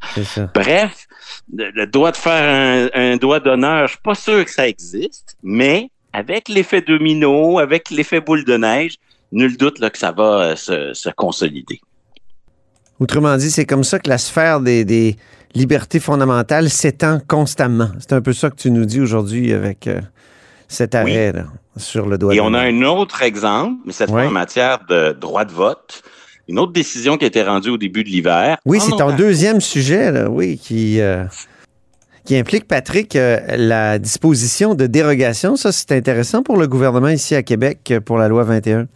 Bref, 0.55 1.07
le, 1.53 1.71
le 1.71 1.87
droit 1.87 2.11
de 2.11 2.17
faire 2.17 2.89
un, 2.95 3.13
un 3.13 3.17
droit 3.17 3.39
d'honneur, 3.39 3.87
je 3.87 3.93
suis 3.93 4.03
pas 4.03 4.15
sûr 4.15 4.45
que 4.45 4.51
ça 4.51 4.67
existe, 4.67 5.37
mais 5.43 5.91
avec 6.13 6.49
l'effet 6.49 6.81
domino, 6.81 7.59
avec 7.59 7.91
l'effet 7.91 8.21
boule 8.21 8.45
de 8.45 8.57
neige, 8.57 8.95
nul 9.31 9.57
doute 9.57 9.79
là, 9.79 9.91
que 9.91 9.99
ça 9.99 10.11
va 10.11 10.41
euh, 10.41 10.57
se, 10.57 10.95
se 10.95 11.11
consolider. 11.11 11.81
Autrement 13.03 13.37
dit, 13.37 13.51
c'est 13.51 13.65
comme 13.65 13.83
ça 13.83 13.99
que 13.99 14.09
la 14.09 14.17
sphère 14.17 14.61
des, 14.61 14.85
des 14.85 15.17
libertés 15.55 15.99
fondamentales 15.99 16.71
s'étend 16.71 17.19
constamment. 17.27 17.89
C'est 17.99 18.13
un 18.13 18.21
peu 18.21 18.33
ça 18.33 18.49
que 18.49 18.55
tu 18.55 18.71
nous 18.71 18.85
dis 18.85 19.01
aujourd'hui 19.01 19.53
avec 19.53 19.89
euh, 19.89 20.01
cet 20.69 20.95
arrêt 20.95 21.33
là, 21.33 21.47
sur 21.77 22.07
le 22.07 22.17
doigt 22.17 22.33
Et 22.33 22.37
de 22.37 22.43
on 22.43 22.55
a 22.55 22.61
un 22.61 22.83
autre 22.83 23.23
exemple, 23.23 23.81
mais 23.85 23.93
cette 23.93 24.09
fois 24.09 24.25
en 24.25 24.31
matière 24.31 24.87
de 24.89 25.11
droit 25.21 25.45
de 25.45 25.51
vote. 25.51 26.05
Une 26.47 26.61
autre 26.61 26.73
décision 26.73 27.17
qui 27.17 27.25
a 27.25 27.27
été 27.27 27.43
rendue 27.43 27.71
au 27.71 27.77
début 27.77 28.05
de 28.05 28.09
l'hiver. 28.09 28.59
Oui, 28.67 28.79
c'est 28.79 28.93
ton 28.93 29.17
deuxième 29.17 29.61
sujet, 29.61 30.13
là, 30.13 30.31
oui, 30.31 30.57
qui, 30.57 31.01
euh, 31.01 31.25
qui 32.25 32.37
implique, 32.37 32.69
Patrick, 32.69 33.17
euh, 33.17 33.41
la 33.57 33.99
disposition 33.99 34.77
de 34.77 34.87
dérogation. 34.87 35.57
Ça, 35.57 35.73
c'est 35.73 35.91
intéressant 35.91 36.45
pour 36.45 36.57
le 36.57 36.69
gouvernement 36.69 37.09
ici 37.09 37.35
à 37.35 37.43
Québec 37.43 37.95
pour 38.05 38.17
la 38.17 38.29
loi 38.29 38.45
21. 38.45 38.87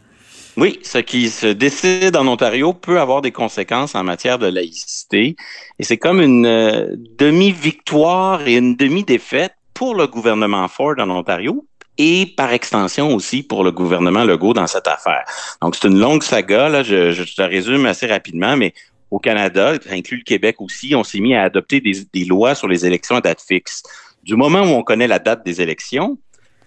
Oui, 0.56 0.78
ce 0.82 0.98
qui 0.98 1.28
se 1.28 1.46
décide 1.46 2.16
en 2.16 2.26
Ontario 2.26 2.72
peut 2.72 2.98
avoir 2.98 3.20
des 3.20 3.30
conséquences 3.30 3.94
en 3.94 4.02
matière 4.02 4.38
de 4.38 4.46
laïcité. 4.46 5.36
Et 5.78 5.84
c'est 5.84 5.98
comme 5.98 6.22
une 6.22 6.46
euh, 6.46 6.96
demi-victoire 7.18 8.46
et 8.48 8.56
une 8.56 8.74
demi-défaite 8.74 9.52
pour 9.74 9.94
le 9.94 10.06
gouvernement 10.06 10.66
Ford 10.68 10.94
en 10.98 11.10
Ontario 11.10 11.66
et 11.98 12.32
par 12.38 12.54
extension 12.54 13.14
aussi 13.14 13.42
pour 13.42 13.64
le 13.64 13.70
gouvernement 13.70 14.24
Legault 14.24 14.54
dans 14.54 14.66
cette 14.66 14.86
affaire. 14.86 15.24
Donc, 15.60 15.76
c'est 15.76 15.88
une 15.88 15.98
longue 15.98 16.22
saga. 16.22 16.70
Là, 16.70 16.82
je, 16.82 17.12
je 17.12 17.34
te 17.34 17.42
résume 17.42 17.84
assez 17.84 18.06
rapidement, 18.06 18.56
mais 18.56 18.72
au 19.10 19.18
Canada, 19.18 19.74
ça 19.82 19.92
inclut 19.92 20.18
le 20.18 20.24
Québec 20.24 20.56
aussi, 20.60 20.94
on 20.94 21.04
s'est 21.04 21.20
mis 21.20 21.34
à 21.34 21.42
adopter 21.42 21.80
des, 21.80 21.92
des 22.12 22.24
lois 22.24 22.54
sur 22.54 22.66
les 22.66 22.86
élections 22.86 23.16
à 23.16 23.20
date 23.20 23.42
fixe. 23.46 23.82
Du 24.22 24.36
moment 24.36 24.62
où 24.62 24.74
on 24.74 24.82
connaît 24.82 25.06
la 25.06 25.18
date 25.18 25.44
des 25.44 25.60
élections, 25.60 26.18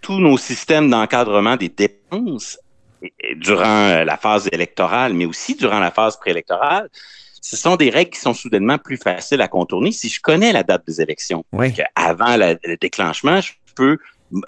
tous 0.01 0.19
nos 0.19 0.37
systèmes 0.37 0.89
d'encadrement 0.89 1.57
des 1.57 1.69
dépenses 1.69 2.57
durant 3.37 3.65
euh, 3.89 4.03
la 4.03 4.17
phase 4.17 4.49
électorale, 4.51 5.13
mais 5.13 5.25
aussi 5.25 5.55
durant 5.55 5.79
la 5.79 5.91
phase 5.91 6.17
préélectorale, 6.17 6.89
ce 7.41 7.55
sont 7.55 7.75
des 7.77 7.89
règles 7.89 8.11
qui 8.11 8.19
sont 8.19 8.33
soudainement 8.33 8.77
plus 8.77 8.97
faciles 8.97 9.41
à 9.41 9.47
contourner 9.47 9.91
si 9.91 10.09
je 10.09 10.19
connais 10.21 10.51
la 10.51 10.63
date 10.63 10.85
des 10.85 11.01
élections. 11.01 11.43
Oui. 11.53 11.73
Avant 11.95 12.35
la- 12.35 12.55
le 12.63 12.77
déclenchement, 12.77 13.39
je 13.41 13.53
peux 13.75 13.97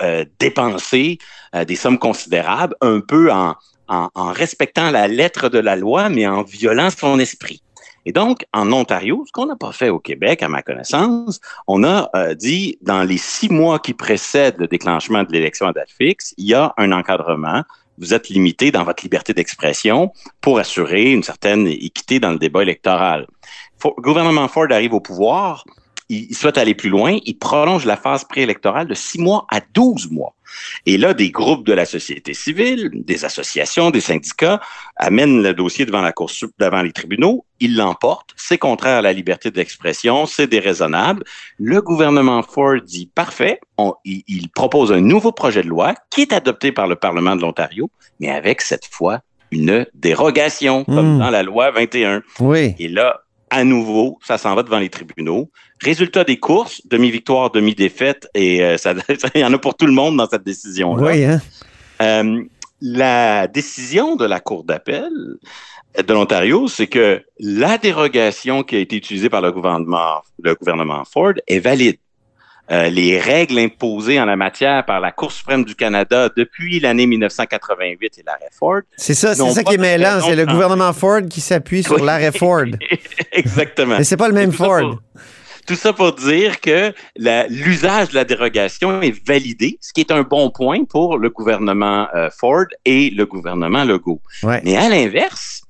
euh, 0.01 0.25
dépenser 0.39 1.17
euh, 1.55 1.63
des 1.65 1.75
sommes 1.75 1.97
considérables 1.97 2.75
un 2.81 2.99
peu 2.99 3.31
en, 3.31 3.55
en, 3.87 4.09
en 4.13 4.31
respectant 4.31 4.91
la 4.91 5.07
lettre 5.07 5.49
de 5.49 5.57
la 5.59 5.75
loi, 5.75 6.09
mais 6.09 6.27
en 6.27 6.43
violant 6.43 6.89
son 6.89 7.17
esprit. 7.19 7.61
Et 8.05 8.11
donc, 8.11 8.45
en 8.51 8.71
Ontario, 8.73 9.23
ce 9.27 9.31
qu'on 9.31 9.45
n'a 9.45 9.55
pas 9.55 9.71
fait 9.71 9.89
au 9.89 9.99
Québec, 9.99 10.41
à 10.43 10.49
ma 10.49 10.63
connaissance, 10.63 11.39
on 11.67 11.83
a 11.83 12.09
euh, 12.15 12.33
dit 12.33 12.77
dans 12.81 13.03
les 13.03 13.17
six 13.19 13.49
mois 13.49 13.79
qui 13.79 13.93
précèdent 13.93 14.57
le 14.57 14.67
déclenchement 14.67 15.23
de 15.23 15.31
l'élection 15.31 15.67
à 15.67 15.73
date 15.73 15.91
fixe, 15.95 16.33
il 16.37 16.47
y 16.47 16.53
a 16.55 16.73
un 16.77 16.91
encadrement. 16.91 17.61
Vous 17.97 18.13
êtes 18.13 18.29
limité 18.29 18.71
dans 18.71 18.83
votre 18.83 19.03
liberté 19.03 19.33
d'expression 19.33 20.11
pour 20.39 20.59
assurer 20.59 21.11
une 21.11 21.23
certaine 21.23 21.67
équité 21.67 22.19
dans 22.19 22.31
le 22.31 22.39
débat 22.39 22.61
électoral. 22.63 23.27
Le 23.83 24.01
gouvernement 24.01 24.47
Ford 24.47 24.67
arrive 24.69 24.93
au 24.93 25.01
pouvoir, 25.01 25.63
il, 26.29 26.35
souhaite 26.35 26.57
aller 26.57 26.75
plus 26.75 26.89
loin, 26.89 27.17
il 27.25 27.37
prolonge 27.37 27.85
la 27.85 27.97
phase 27.97 28.23
préélectorale 28.25 28.87
de 28.87 28.93
six 28.93 29.19
mois 29.19 29.45
à 29.51 29.59
12 29.73 30.11
mois. 30.11 30.33
Et 30.85 30.97
là, 30.97 31.13
des 31.13 31.31
groupes 31.31 31.65
de 31.65 31.71
la 31.71 31.85
société 31.85 32.33
civile, 32.33 32.89
des 32.93 33.23
associations, 33.23 33.89
des 33.89 34.01
syndicats 34.01 34.59
amènent 34.97 35.41
le 35.41 35.53
dossier 35.53 35.85
devant 35.85 36.01
la 36.01 36.11
Cour 36.11 36.29
devant 36.59 36.81
les 36.81 36.91
tribunaux, 36.91 37.45
ils 37.61 37.77
l'emportent, 37.77 38.31
c'est 38.35 38.57
contraire 38.57 38.97
à 38.97 39.01
la 39.01 39.13
liberté 39.13 39.49
d'expression, 39.49 40.25
c'est 40.25 40.47
déraisonnable. 40.47 41.23
Le 41.57 41.81
gouvernement 41.81 42.43
Ford 42.43 42.81
dit 42.85 43.09
parfait, 43.15 43.61
on- 43.77 43.93
il, 44.03 44.23
il 44.27 44.49
propose 44.49 44.91
un 44.91 44.99
nouveau 44.99 45.31
projet 45.31 45.63
de 45.63 45.69
loi 45.69 45.93
qui 46.09 46.21
est 46.23 46.33
adopté 46.33 46.73
par 46.73 46.87
le 46.87 46.97
Parlement 46.97 47.35
de 47.37 47.41
l'Ontario, 47.41 47.89
mais 48.19 48.29
avec 48.29 48.61
cette 48.61 48.85
fois 48.85 49.21
une 49.51 49.85
dérogation, 49.93 50.83
comme 50.85 51.15
Mm. 51.15 51.19
dans 51.19 51.29
la 51.29 51.43
loi 51.43 51.71
21. 51.71 52.23
Oui. 52.39 52.75
Et 52.79 52.87
là, 52.87 53.21
à 53.51 53.65
nouveau, 53.65 54.17
ça 54.23 54.37
s'en 54.37 54.55
va 54.55 54.63
devant 54.63 54.79
les 54.79 54.89
tribunaux. 54.89 55.51
Résultat 55.81 56.23
des 56.23 56.37
courses, 56.37 56.81
demi-victoire, 56.87 57.51
demi-défaite, 57.51 58.27
et 58.33 58.63
euh, 58.63 58.77
ça, 58.77 58.95
il 59.35 59.41
y 59.41 59.45
en 59.45 59.53
a 59.53 59.57
pour 59.57 59.75
tout 59.75 59.85
le 59.85 59.91
monde 59.91 60.17
dans 60.17 60.27
cette 60.27 60.43
décision-là. 60.43 61.11
Oui, 61.11 61.25
hein? 61.25 61.41
Euh, 62.01 62.41
la 62.81 63.47
décision 63.47 64.15
de 64.15 64.25
la 64.25 64.39
Cour 64.39 64.63
d'appel 64.63 65.11
de 65.97 66.13
l'Ontario, 66.13 66.67
c'est 66.67 66.87
que 66.87 67.21
la 67.39 67.77
dérogation 67.77 68.63
qui 68.63 68.77
a 68.77 68.79
été 68.79 68.95
utilisée 68.95 69.29
par 69.29 69.41
le 69.41 69.51
gouvernement, 69.51 70.21
le 70.41 70.55
gouvernement 70.55 71.03
Ford 71.05 71.33
est 71.45 71.59
valide. 71.59 71.97
Euh, 72.71 72.89
les 72.89 73.19
règles 73.19 73.59
imposées 73.59 74.19
en 74.21 74.25
la 74.25 74.37
matière 74.37 74.85
par 74.85 75.01
la 75.01 75.11
Cour 75.11 75.31
suprême 75.31 75.65
du 75.65 75.75
Canada 75.75 76.29
depuis 76.35 76.79
l'année 76.79 77.05
1988 77.05 78.19
et 78.19 78.23
l'arrêt 78.25 78.49
Ford. 78.57 78.81
C'est 78.95 79.13
ça, 79.13 79.35
c'est 79.35 79.51
ça 79.51 79.63
qui 79.63 79.73
est 79.73 79.77
mêlant. 79.77 80.21
C'est 80.21 80.37
le 80.37 80.45
gouvernement 80.45 80.93
Ford 80.93 81.21
qui 81.29 81.41
s'appuie 81.41 81.83
sur 81.83 82.03
l'arrêt 82.03 82.31
Ford. 82.31 82.65
Exactement. 83.31 83.97
Mais 83.97 84.03
c'est 84.03 84.17
pas 84.17 84.27
le 84.27 84.33
même 84.33 84.51
Tout 84.51 84.57
ça 84.57 84.65
Ford. 84.65 84.79
pour- 84.81 84.99
Tout 85.67 85.75
ça 85.75 85.93
pour 85.93 86.13
dire 86.13 86.59
que 86.59 86.91
la- 87.15 87.47
l'usage 87.47 88.09
de 88.09 88.15
la 88.15 88.25
dérogation 88.25 89.01
est 89.01 89.15
validé, 89.25 89.77
ce 89.79 89.93
qui 89.93 90.01
est 90.01 90.11
un 90.11 90.23
bon 90.23 90.49
point 90.49 90.83
pour 90.85 91.17
le 91.17 91.29
gouvernement 91.29 92.07
euh, 92.15 92.29
Ford 92.35 92.65
et 92.83 93.09
le 93.11 93.25
gouvernement 93.25 93.83
Legault. 93.83 94.21
Ouais. 94.43 94.59
Mais 94.65 94.75
à 94.75 94.89
l'inverse, 94.89 95.61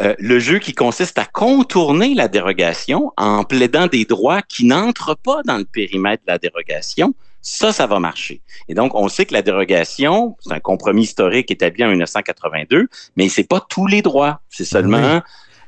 euh, 0.00 0.14
le 0.18 0.38
jeu 0.38 0.58
qui 0.58 0.72
consiste 0.74 1.18
à 1.18 1.24
contourner 1.24 2.14
la 2.14 2.28
dérogation 2.28 3.12
en 3.16 3.44
plaidant 3.44 3.88
des 3.88 4.04
droits 4.04 4.42
qui 4.42 4.64
n'entrent 4.64 5.16
pas 5.16 5.42
dans 5.44 5.58
le 5.58 5.64
périmètre 5.64 6.22
de 6.26 6.32
la 6.32 6.38
dérogation, 6.38 7.12
ça, 7.42 7.72
ça 7.72 7.88
va 7.88 7.98
marcher. 7.98 8.40
Et 8.68 8.74
donc, 8.74 8.94
on 8.94 9.08
sait 9.08 9.26
que 9.26 9.34
la 9.34 9.42
dérogation, 9.42 10.36
c'est 10.40 10.52
un 10.52 10.60
compromis 10.60 11.02
historique 11.02 11.50
établi 11.50 11.84
en 11.84 11.88
1982, 11.88 12.86
mais 13.16 13.28
c'est 13.28 13.42
pas 13.48 13.60
tous 13.68 13.88
les 13.88 14.00
droits. 14.00 14.40
C'est 14.48 14.64
seulement, 14.64 14.96
euh, 14.98 15.20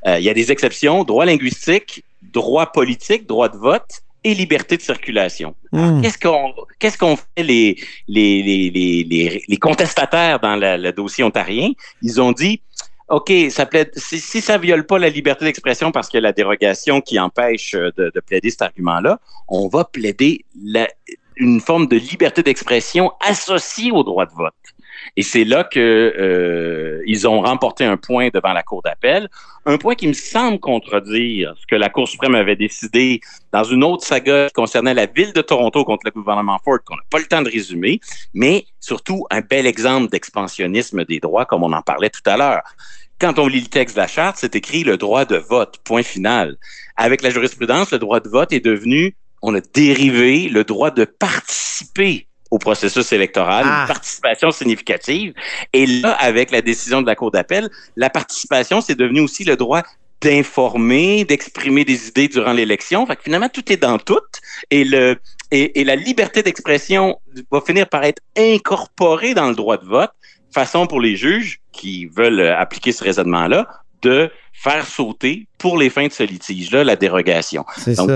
il 0.06 0.24
y 0.24 0.28
a 0.28 0.34
des 0.34 0.50
exceptions, 0.52 1.04
droit 1.04 1.24
linguistique, 1.24 2.04
droit 2.22 2.66
politique, 2.72 3.26
droit 3.26 3.48
de 3.48 3.56
vote 3.56 4.02
et 4.22 4.34
liberté 4.34 4.76
de 4.76 4.82
circulation. 4.82 5.54
Hmm. 5.72 6.00
Qu'est-ce 6.00 6.18
qu'on 6.18 6.52
qu'est-ce 6.78 6.96
qu'on 6.98 7.16
fait 7.16 7.42
les 7.42 7.76
les, 8.08 8.42
les, 8.42 8.70
les, 8.70 9.04
les, 9.04 9.42
les 9.46 9.56
contestataires 9.58 10.40
dans 10.40 10.56
la- 10.56 10.76
le 10.78 10.92
dossier 10.92 11.22
ontarien? 11.24 11.70
Ils 12.02 12.20
ont 12.20 12.32
dit 12.32 12.60
OK, 13.08 13.30
ça 13.50 13.66
plaide, 13.66 13.90
si, 13.96 14.18
si 14.18 14.40
ça 14.40 14.56
viole 14.56 14.86
pas 14.86 14.98
la 14.98 15.10
liberté 15.10 15.44
d'expression 15.44 15.92
parce 15.92 16.08
que 16.08 16.16
la 16.16 16.32
dérogation 16.32 17.02
qui 17.02 17.18
empêche 17.18 17.74
euh, 17.74 17.90
de, 17.98 18.10
de 18.14 18.20
plaider 18.20 18.48
cet 18.48 18.62
argument-là, 18.62 19.20
on 19.48 19.68
va 19.68 19.84
plaider 19.84 20.44
la- 20.64 20.88
une 21.36 21.60
forme 21.60 21.86
de 21.86 21.96
liberté 21.96 22.42
d'expression 22.42 23.12
associée 23.20 23.90
au 23.90 24.04
droit 24.04 24.24
de 24.24 24.32
vote. 24.32 24.54
Et 25.16 25.22
c'est 25.22 25.44
là 25.44 25.64
que 25.64 25.80
euh, 25.80 27.02
ils 27.06 27.28
ont 27.28 27.40
remporté 27.40 27.84
un 27.84 27.96
point 27.96 28.28
devant 28.32 28.52
la 28.52 28.62
Cour 28.62 28.82
d'appel, 28.82 29.28
un 29.66 29.78
point 29.78 29.94
qui 29.94 30.08
me 30.08 30.12
semble 30.12 30.58
contredire 30.60 31.54
ce 31.60 31.66
que 31.66 31.76
la 31.76 31.88
Cour 31.88 32.08
suprême 32.08 32.34
avait 32.34 32.56
décidé 32.56 33.20
dans 33.52 33.64
une 33.64 33.84
autre 33.84 34.04
saga 34.04 34.46
qui 34.48 34.52
concernait 34.52 34.94
la 34.94 35.06
ville 35.06 35.32
de 35.32 35.42
Toronto 35.42 35.84
contre 35.84 36.02
le 36.04 36.10
gouvernement 36.10 36.58
Ford, 36.64 36.78
qu'on 36.84 36.96
n'a 36.96 37.02
pas 37.10 37.18
le 37.18 37.26
temps 37.26 37.42
de 37.42 37.50
résumer, 37.50 38.00
mais 38.32 38.64
surtout 38.80 39.26
un 39.30 39.40
bel 39.40 39.66
exemple 39.66 40.10
d'expansionnisme 40.10 41.04
des 41.04 41.20
droits, 41.20 41.46
comme 41.46 41.62
on 41.62 41.72
en 41.72 41.82
parlait 41.82 42.10
tout 42.10 42.28
à 42.28 42.36
l'heure. 42.36 42.62
Quand 43.20 43.38
on 43.38 43.46
lit 43.46 43.60
le 43.60 43.68
texte 43.68 43.96
de 43.96 44.00
la 44.00 44.08
charte, 44.08 44.36
c'est 44.38 44.56
écrit 44.56 44.84
le 44.84 44.96
droit 44.96 45.24
de 45.24 45.36
vote, 45.36 45.78
point 45.84 46.02
final. 46.02 46.56
Avec 46.96 47.22
la 47.22 47.30
jurisprudence, 47.30 47.92
le 47.92 47.98
droit 47.98 48.20
de 48.20 48.28
vote 48.28 48.52
est 48.52 48.64
devenu, 48.64 49.16
on 49.40 49.54
a 49.54 49.60
dérivé 49.60 50.48
le 50.48 50.64
droit 50.64 50.90
de 50.90 51.04
participer 51.04 52.26
au 52.50 52.58
processus 52.58 53.12
électoral, 53.12 53.64
Ah. 53.66 53.80
une 53.82 53.88
participation 53.88 54.50
significative. 54.50 55.34
Et 55.72 55.86
là, 55.86 56.12
avec 56.12 56.50
la 56.50 56.62
décision 56.62 57.02
de 57.02 57.06
la 57.06 57.16
Cour 57.16 57.30
d'appel, 57.30 57.68
la 57.96 58.10
participation, 58.10 58.80
c'est 58.80 58.94
devenu 58.94 59.20
aussi 59.20 59.44
le 59.44 59.56
droit 59.56 59.82
d'informer, 60.20 61.24
d'exprimer 61.24 61.84
des 61.84 62.08
idées 62.08 62.28
durant 62.28 62.52
l'élection. 62.52 63.06
Fait 63.06 63.16
que 63.16 63.22
finalement, 63.22 63.48
tout 63.48 63.70
est 63.72 63.76
dans 63.76 63.98
tout. 63.98 64.20
Et, 64.70 64.84
le, 64.84 65.16
et, 65.50 65.80
et 65.80 65.84
la 65.84 65.96
liberté 65.96 66.42
d'expression 66.42 67.18
va 67.50 67.60
finir 67.60 67.88
par 67.88 68.04
être 68.04 68.22
incorporée 68.36 69.34
dans 69.34 69.48
le 69.48 69.54
droit 69.54 69.76
de 69.76 69.84
vote, 69.84 70.10
façon 70.52 70.86
pour 70.86 71.00
les 71.00 71.16
juges 71.16 71.60
qui 71.72 72.06
veulent 72.06 72.40
euh, 72.40 72.56
appliquer 72.58 72.92
ce 72.92 73.02
raisonnement-là 73.04 73.66
de 74.02 74.30
faire 74.52 74.86
sauter 74.86 75.46
pour 75.58 75.76
les 75.76 75.90
fins 75.90 76.06
de 76.06 76.12
ce 76.12 76.22
litige-là 76.22 76.84
la 76.84 76.96
dérogation. 76.96 77.64
C'est 77.76 77.96
Donc, 77.96 78.10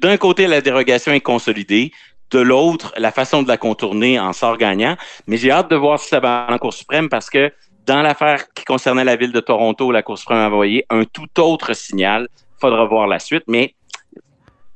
d'un 0.00 0.16
côté, 0.16 0.46
la 0.46 0.60
dérogation 0.60 1.12
est 1.12 1.20
consolidée. 1.20 1.92
De 2.30 2.40
l'autre, 2.40 2.92
la 2.96 3.12
façon 3.12 3.42
de 3.42 3.48
la 3.48 3.56
contourner 3.56 4.18
en 4.18 4.32
sort 4.32 4.56
gagnant. 4.56 4.96
Mais 5.26 5.36
j'ai 5.36 5.50
hâte 5.50 5.70
de 5.70 5.76
voir 5.76 5.98
si 6.00 6.08
ça 6.08 6.20
va 6.20 6.46
en 6.50 6.58
Cour 6.58 6.74
suprême 6.74 7.08
parce 7.08 7.30
que 7.30 7.52
dans 7.86 8.02
l'affaire 8.02 8.52
qui 8.52 8.64
concernait 8.64 9.04
la 9.04 9.16
ville 9.16 9.32
de 9.32 9.40
Toronto, 9.40 9.92
la 9.92 10.02
Cour 10.02 10.18
suprême 10.18 10.38
a 10.38 10.46
envoyé 10.48 10.84
un 10.90 11.04
tout 11.04 11.40
autre 11.40 11.72
signal. 11.74 12.28
Faudra 12.60 12.84
voir 12.86 13.06
la 13.06 13.20
suite, 13.20 13.44
mais 13.46 13.74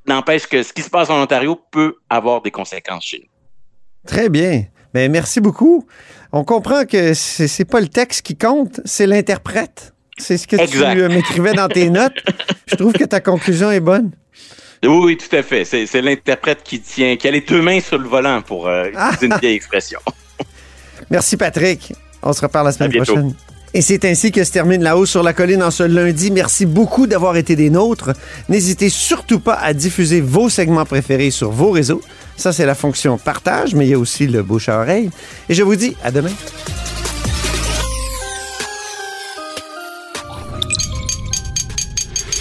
n'empêche 0.07 0.47
que 0.47 0.63
ce 0.63 0.73
qui 0.73 0.83
se 0.83 0.91
passe 0.91 1.11
en 1.11 1.21
Ontario 1.21 1.61
peut 1.71 1.97
avoir 2.09 2.41
des 2.43 2.51
conséquences 2.51 3.05
chez 3.05 3.19
nous. 3.19 4.07
Très 4.07 4.29
bien. 4.29 4.65
Ben, 4.95 5.11
merci 5.11 5.41
beaucoup. 5.41 5.87
On 6.33 6.45
comprend 6.45 6.85
que 6.85 7.15
c'est 7.15 7.65
pas 7.65 7.81
le 7.81 7.89
texte 7.89 8.23
qui 8.23 8.37
compte, 8.37 8.81
c'est 8.85 9.07
l'interprète. 9.07 9.95
C'est 10.19 10.37
ce 10.37 10.47
que 10.47 10.57
Exact. 10.57 10.93
tu 10.93 11.03
euh, 11.03 11.09
m'écrivais 11.09 11.55
dans 11.55 11.69
tes 11.69 11.91
notes. 11.91 12.23
Je 12.67 12.77
trouve 12.77 12.93
que 12.93 13.05
ta 13.05 13.21
conclusion 13.21 13.71
est 13.71 13.81
bonne. 13.81 14.11
Oui, 14.83 15.01
oui, 15.03 15.17
tout 15.17 15.35
à 15.37 15.43
fait. 15.43 15.65
C'est 15.65 15.87
c'est 15.87 16.01
l'interprète 16.01 16.63
qui 16.65 16.81
tient, 16.81 17.17
qui 17.17 17.29
a 17.29 17.31
les 17.31 17.43
deux 17.43 17.61
mains 17.61 17.81
sur 17.81 17.99
le 17.99 18.09
volant 18.09 18.41
pour 18.41 18.67
euh, 18.67 18.87
utiliser 18.87 19.27
une 19.27 19.39
vieille 19.41 19.57
expression. 19.57 20.01
Merci 21.11 21.37
Patrick. 21.37 21.93
On 22.23 22.33
se 22.33 22.41
reparle 22.41 22.67
la 22.67 22.73
semaine 22.73 22.93
prochaine. 22.93 23.35
Et 23.73 23.83
c'est 23.83 24.05
ainsi 24.05 24.33
que 24.33 24.43
se 24.43 24.51
termine 24.51 24.83
la 24.83 24.97
hausse 24.97 25.11
sur 25.11 25.23
la 25.23 25.33
colline 25.33 25.63
en 25.63 25.71
ce 25.71 25.85
lundi. 25.85 26.33
Merci 26.33 26.67
beaucoup 26.67 27.07
d'avoir 27.07 27.37
été 27.37 27.55
des 27.55 27.71
nôtres. 27.71 28.11
N'hésitez 28.49 28.89
surtout 28.89 29.39
pas 29.39 29.55
à 29.55 29.73
diffuser 29.75 30.21
vos 30.21 30.49
segments 30.49 30.85
préférés 30.85 31.31
sur 31.31 31.51
vos 31.51 31.71
réseaux. 31.71 32.01
Ça, 32.37 32.53
c'est 32.53 32.67
la 32.67 32.75
fonction 32.75 33.17
partage, 33.17 33.75
mais 33.75 33.87
il 33.87 33.91
y 33.91 33.95
a 33.95 33.99
aussi 33.99 34.27
le 34.27 34.43
bouche 34.43 34.69
à 34.69 34.81
oreille. 34.81 35.11
Et 35.49 35.55
je 35.55 35.63
vous 35.63 35.77
dis 35.77 35.97
à 36.03 36.11
demain. 36.11 36.33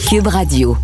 Cube 0.10 0.26
Radio. 0.26 0.76